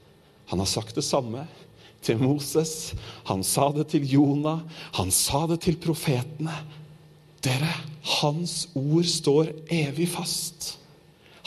Han 0.46 0.58
har 0.58 0.66
sagt 0.66 0.94
det 0.94 1.04
samme 1.04 1.46
til 2.02 2.18
Moses. 2.18 2.94
Han 3.24 3.42
sa 3.44 3.72
det 3.72 3.88
til 3.88 4.04
Jonah. 4.04 4.60
Han 4.92 5.10
sa 5.10 5.46
det 5.46 5.60
til 5.60 5.76
profetene. 5.76 6.52
Dere, 7.44 7.72
hans 8.02 8.68
ord 8.74 9.04
står 9.04 9.46
evig 9.70 10.08
fast. 10.08 10.78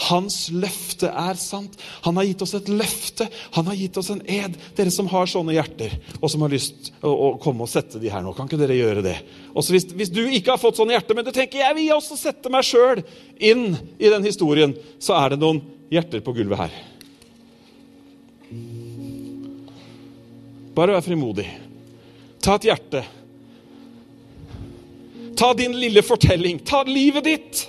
Hans 0.02 0.48
løfte 0.50 1.12
er 1.12 1.38
sant. 1.38 1.76
Han 2.08 2.18
har 2.18 2.26
gitt 2.26 2.42
oss 2.42 2.56
et 2.58 2.70
løfte. 2.72 3.28
Han 3.58 3.68
har 3.70 3.78
gitt 3.78 3.98
oss 4.02 4.10
en 4.14 4.22
ed. 4.26 4.56
Dere 4.78 4.94
som 4.94 5.10
har 5.12 5.30
sånne 5.30 5.54
hjerter, 5.54 5.94
og 6.18 6.32
som 6.32 6.46
har 6.46 6.54
lyst 6.54 6.90
å, 7.02 7.12
å 7.12 7.28
komme 7.42 7.68
og 7.68 7.70
sette 7.70 8.02
de 8.02 8.10
her 8.10 8.24
nå, 8.26 8.34
kan 8.38 8.50
ikke 8.50 8.60
dere 8.62 8.80
gjøre 8.80 9.04
det? 9.06 9.18
Også 9.54 9.76
hvis, 9.76 9.86
hvis 9.98 10.14
du 10.14 10.24
ikke 10.24 10.56
har 10.56 10.62
fått 10.62 10.80
sånne 10.82 10.96
hjerter, 10.96 11.18
men 11.18 11.28
du 11.28 11.34
tenker 11.36 11.62
jeg 11.62 11.78
vil 11.78 11.94
også 11.94 12.18
sette 12.18 12.50
meg 12.54 12.66
sjøl 12.66 13.04
inn 13.38 13.76
i 14.00 14.10
den 14.10 14.26
historien, 14.26 14.74
så 15.02 15.20
er 15.20 15.36
det 15.36 15.42
noen 15.44 15.62
hjerter 15.94 16.24
på 16.26 16.34
gulvet 16.34 16.64
her. 16.64 16.80
Bare 20.76 20.96
vær 20.96 21.06
frimodig. 21.06 21.46
Ta 22.42 22.56
et 22.58 22.66
hjerte. 22.72 23.04
Ta 25.38 25.52
din 25.58 25.76
lille 25.78 26.02
fortelling. 26.06 26.64
Ta 26.66 26.82
livet 26.88 27.28
ditt 27.28 27.62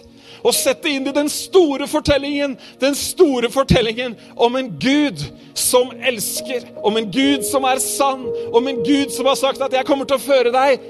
og 0.43 0.55
sett 0.55 0.83
det 0.83 0.91
inn 0.97 1.07
i 1.07 1.15
den 1.15 1.29
store 1.31 1.87
fortellingen. 1.91 2.57
Den 2.83 2.97
store 2.99 3.51
fortellingen 3.53 4.17
om 4.37 4.57
en 4.59 4.73
Gud 4.83 5.23
som 5.55 5.93
elsker, 6.03 6.67
om 6.83 6.97
en 6.99 7.11
Gud 7.15 7.47
som 7.47 7.67
er 7.69 7.83
sann, 7.83 8.27
om 8.53 8.67
en 8.69 8.83
Gud 8.83 9.13
som 9.15 9.27
har 9.27 9.39
sagt 9.39 9.63
at 9.63 9.73
'jeg 9.73 9.87
kommer 9.87 10.05
til 10.05 10.17
å 10.17 10.27
føre 10.27 10.53
deg 10.53 10.81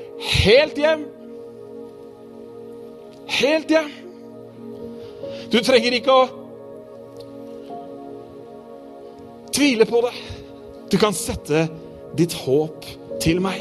helt 0.45 0.77
hjem'. 0.79 1.05
Helt 3.27 3.69
hjem. 3.71 3.91
Du 5.53 5.61
trenger 5.61 5.93
ikke 5.93 6.13
å 6.13 6.29
tvile 9.53 9.85
på 9.85 10.01
det. 10.01 10.13
Du 10.91 10.99
kan 10.99 11.13
sette 11.13 11.69
ditt 12.17 12.33
håp 12.33 12.85
til 13.21 13.41
meg. 13.41 13.61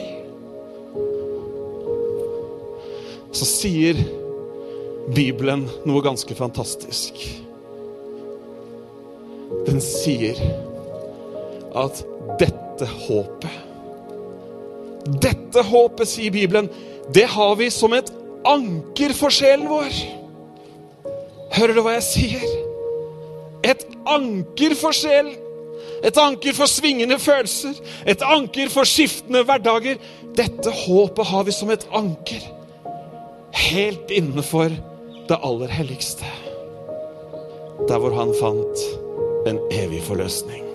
Så 3.31 3.45
sier 3.45 4.20
Bibelen 5.11 5.65
noe 5.87 6.01
ganske 6.03 6.35
fantastisk. 6.37 7.17
Den 9.67 9.81
sier 9.83 10.37
at 11.75 11.99
dette 12.39 12.87
håpet 13.05 13.67
Dette 15.21 15.63
håpet, 15.65 16.05
sier 16.07 16.31
Bibelen, 16.31 16.67
det 17.09 17.25
har 17.33 17.55
vi 17.57 17.71
som 17.73 17.93
et 17.97 18.11
anker 18.45 19.15
for 19.17 19.33
sjelen 19.33 19.65
vår. 19.65 19.95
Hører 21.57 21.73
du 21.73 21.81
hva 21.81 21.95
jeg 21.95 22.05
sier? 22.05 22.43
Et 23.65 23.81
anker 24.05 24.75
for 24.77 24.93
sjelen. 24.93 25.33
Et 26.05 26.17
anker 26.21 26.53
for 26.53 26.69
svingende 26.69 27.17
følelser. 27.21 27.81
Et 28.05 28.21
anker 28.21 28.69
for 28.69 28.85
skiftende 28.85 29.41
hverdager. 29.49 29.97
Dette 30.37 30.69
håpet 30.83 31.31
har 31.33 31.49
vi 31.49 31.57
som 31.57 31.73
et 31.73 31.87
anker. 31.97 32.45
Helt 33.57 34.13
innenfor 34.13 34.69
det 35.31 35.39
aller 35.47 35.67
helligste. 35.71 36.27
Der 37.87 37.99
hvor 38.03 38.11
han 38.11 38.33
fant 38.35 38.83
en 39.47 39.59
evig 39.71 40.01
forløsning. 40.03 40.65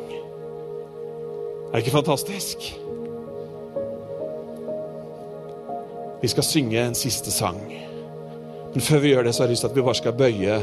Er 1.66 1.76
det 1.76 1.84
ikke 1.84 1.98
fantastisk? 1.98 2.64
Vi 6.22 6.28
skal 6.32 6.48
synge 6.48 6.80
en 6.80 6.96
siste 6.96 7.30
sang. 7.30 7.60
Men 8.72 8.80
før 8.80 8.98
vi 8.98 9.12
gjør 9.12 9.28
det, 9.28 9.34
så 9.34 9.42
har 9.42 9.48
jeg 9.48 9.56
lyst 9.56 9.66
til 9.66 9.68
at 9.68 9.76
vi 9.76 9.84
bare 9.84 10.00
skal 10.00 10.16
bøye 10.16 10.58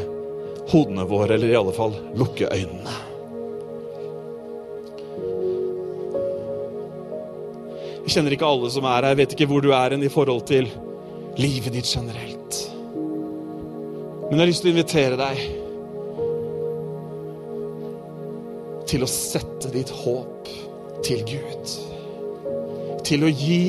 hodene 0.73 1.06
våre, 1.10 1.34
eller 1.34 1.53
i 1.53 1.58
alle 1.62 1.73
fall 1.77 1.93
lukke 2.17 2.49
øynene. 2.49 2.99
Jeg 8.03 8.17
kjenner 8.17 8.34
ikke 8.36 8.49
alle 8.49 8.69
som 8.73 8.86
er 8.89 8.97
her. 8.97 9.13
Jeg 9.13 9.21
vet 9.21 9.36
ikke 9.38 9.53
hvor 9.53 9.62
du 9.62 9.71
er 9.71 10.01
i 10.01 10.10
forhold 10.10 10.47
til 10.49 10.71
livet 11.38 11.73
ditt 11.73 11.86
generelt. 11.86 12.42
Men 14.34 14.39
jeg 14.39 14.48
har 14.48 14.50
lyst 14.50 14.63
til 14.65 14.72
å 14.72 14.74
invitere 14.74 15.17
deg 15.19 15.41
til 18.89 19.06
å 19.06 19.10
sette 19.13 19.69
ditt 19.69 19.91
håp 19.93 20.50
til 21.06 21.22
Gud. 21.30 21.74
Til 23.06 23.28
å 23.28 23.30
gi 23.30 23.60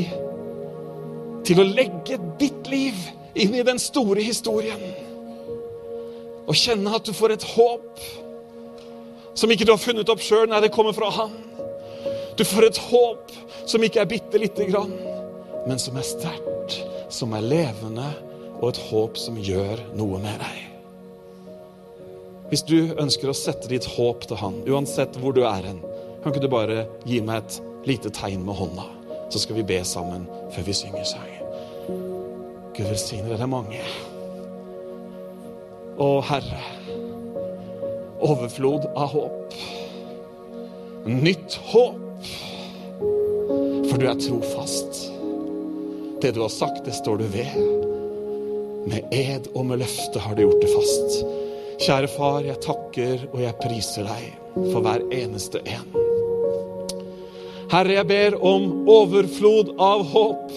Til 1.44 1.61
å 1.61 1.68
legge 1.68 2.16
ditt 2.40 2.72
liv 2.72 2.96
inn 3.37 3.53
i 3.61 3.66
den 3.68 3.77
store 3.77 4.24
historien. 4.24 4.81
Og 6.48 6.57
kjenne 6.57 6.96
at 6.96 7.05
du 7.05 7.12
får 7.12 7.37
et 7.37 7.48
håp 7.53 8.00
som 9.37 9.53
ikke 9.53 9.68
du 9.68 9.77
har 9.77 9.85
funnet 9.85 10.09
opp 10.09 10.24
sjøl. 10.24 10.48
Nei, 10.48 10.64
det 10.64 10.72
kommer 10.72 10.96
fra 10.96 11.12
Han. 11.12 11.37
Du 12.40 12.48
får 12.48 12.70
et 12.70 12.85
håp 12.88 13.37
som 13.68 13.85
ikke 13.85 14.00
er 14.00 14.14
bitte 14.16 14.40
lite 14.40 14.72
grann, 14.72 14.96
men 15.68 15.77
som 15.77 16.00
er 16.00 16.09
sterkt, 16.09 16.81
som 17.12 17.37
er 17.37 17.44
levende, 17.53 18.14
og 18.61 18.69
et 18.71 18.81
håp 18.90 19.19
som 19.21 19.38
gjør 19.40 19.83
noe 19.99 20.21
med 20.23 20.40
deg. 20.43 20.62
Hvis 22.51 22.64
du 22.69 22.95
ønsker 23.01 23.31
å 23.31 23.37
sette 23.37 23.71
ditt 23.71 23.87
håp 23.97 24.27
til 24.29 24.38
Han, 24.38 24.61
uansett 24.69 25.17
hvor 25.19 25.35
du 25.35 25.43
er 25.49 25.64
hen, 25.64 25.81
kan 26.23 26.33
ikke 26.33 26.45
du 26.45 26.53
bare 26.53 26.85
gi 27.09 27.21
meg 27.25 27.43
et 27.43 27.57
lite 27.88 28.12
tegn 28.14 28.45
med 28.47 28.57
hånda, 28.57 28.85
så 29.33 29.40
skal 29.43 29.59
vi 29.59 29.67
be 29.69 29.81
sammen 29.85 30.29
før 30.55 30.69
vi 30.69 30.77
synger 30.77 31.09
sang. 31.09 31.33
Gud 32.75 32.88
velsigne 32.88 33.31
dere 33.31 33.49
mange. 33.51 33.81
Å 36.01 36.09
Herre, 36.27 36.62
overflod 38.25 38.88
av 38.95 39.12
håp. 39.14 39.57
Nytt 41.07 41.59
håp. 41.71 42.31
For 43.90 44.01
du 44.01 44.09
er 44.09 44.19
trofast. 44.19 45.05
Det 46.23 46.33
du 46.35 46.40
har 46.43 46.53
sagt, 46.53 46.83
det 46.87 46.97
står 46.97 47.21
du 47.21 47.27
ved. 47.35 47.84
Med 48.87 49.14
ed 49.14 49.49
og 49.55 49.66
med 49.66 49.81
løfte 49.81 50.20
har 50.20 50.37
du 50.37 50.44
gjort 50.44 50.61
det 50.62 50.73
fast. 50.73 51.18
Kjære 51.85 52.11
far, 52.12 52.42
jeg 52.44 52.61
takker 52.62 53.23
og 53.33 53.40
jeg 53.42 53.57
priser 53.62 54.07
deg 54.07 54.27
for 54.70 54.85
hver 54.85 55.05
eneste 55.14 55.62
en. 55.64 55.88
Herre, 57.73 57.97
jeg 57.97 58.07
ber 58.07 58.37
om 58.44 58.68
overflod 58.92 59.75
av 59.83 60.05
håp 60.12 60.53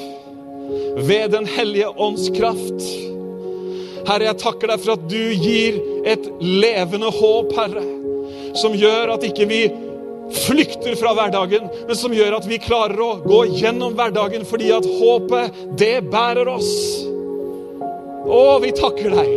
ved 1.07 1.31
Den 1.31 1.47
hellige 1.47 1.89
ånds 1.89 2.27
kraft. 2.35 2.83
Herre, 4.07 4.27
jeg 4.27 4.39
takker 4.43 4.71
deg 4.73 4.83
for 4.83 4.97
at 4.97 5.07
du 5.09 5.23
gir 5.33 5.79
et 6.07 6.27
levende 6.43 7.09
håp, 7.11 7.55
Herre, 7.57 7.83
som 8.59 8.75
gjør 8.75 9.15
at 9.15 9.25
ikke 9.27 9.47
vi 9.49 9.61
flykter 10.43 10.95
fra 10.99 11.13
hverdagen, 11.15 11.67
men 11.87 11.95
som 11.95 12.13
gjør 12.13 12.37
at 12.41 12.47
vi 12.49 12.59
klarer 12.59 12.99
å 13.03 13.11
gå 13.23 13.43
gjennom 13.57 13.95
hverdagen 13.95 14.43
fordi 14.47 14.73
at 14.75 14.87
håpet, 14.99 15.61
det 15.79 16.01
bærer 16.11 16.51
oss. 16.51 17.06
Å, 18.27 18.59
vi 18.63 18.73
takker 18.75 19.13
deg. 19.15 19.29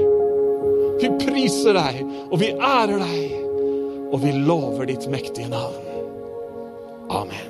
Vi 1.01 1.13
priser 1.23 1.77
deg, 1.79 2.01
og 2.29 2.41
vi 2.43 2.51
ærer 2.55 2.99
deg, 3.01 3.37
og 4.11 4.19
vi 4.25 4.35
lover 4.37 4.91
ditt 4.91 5.07
mektige 5.13 5.49
navn. 5.53 5.87
Amen. 7.11 7.50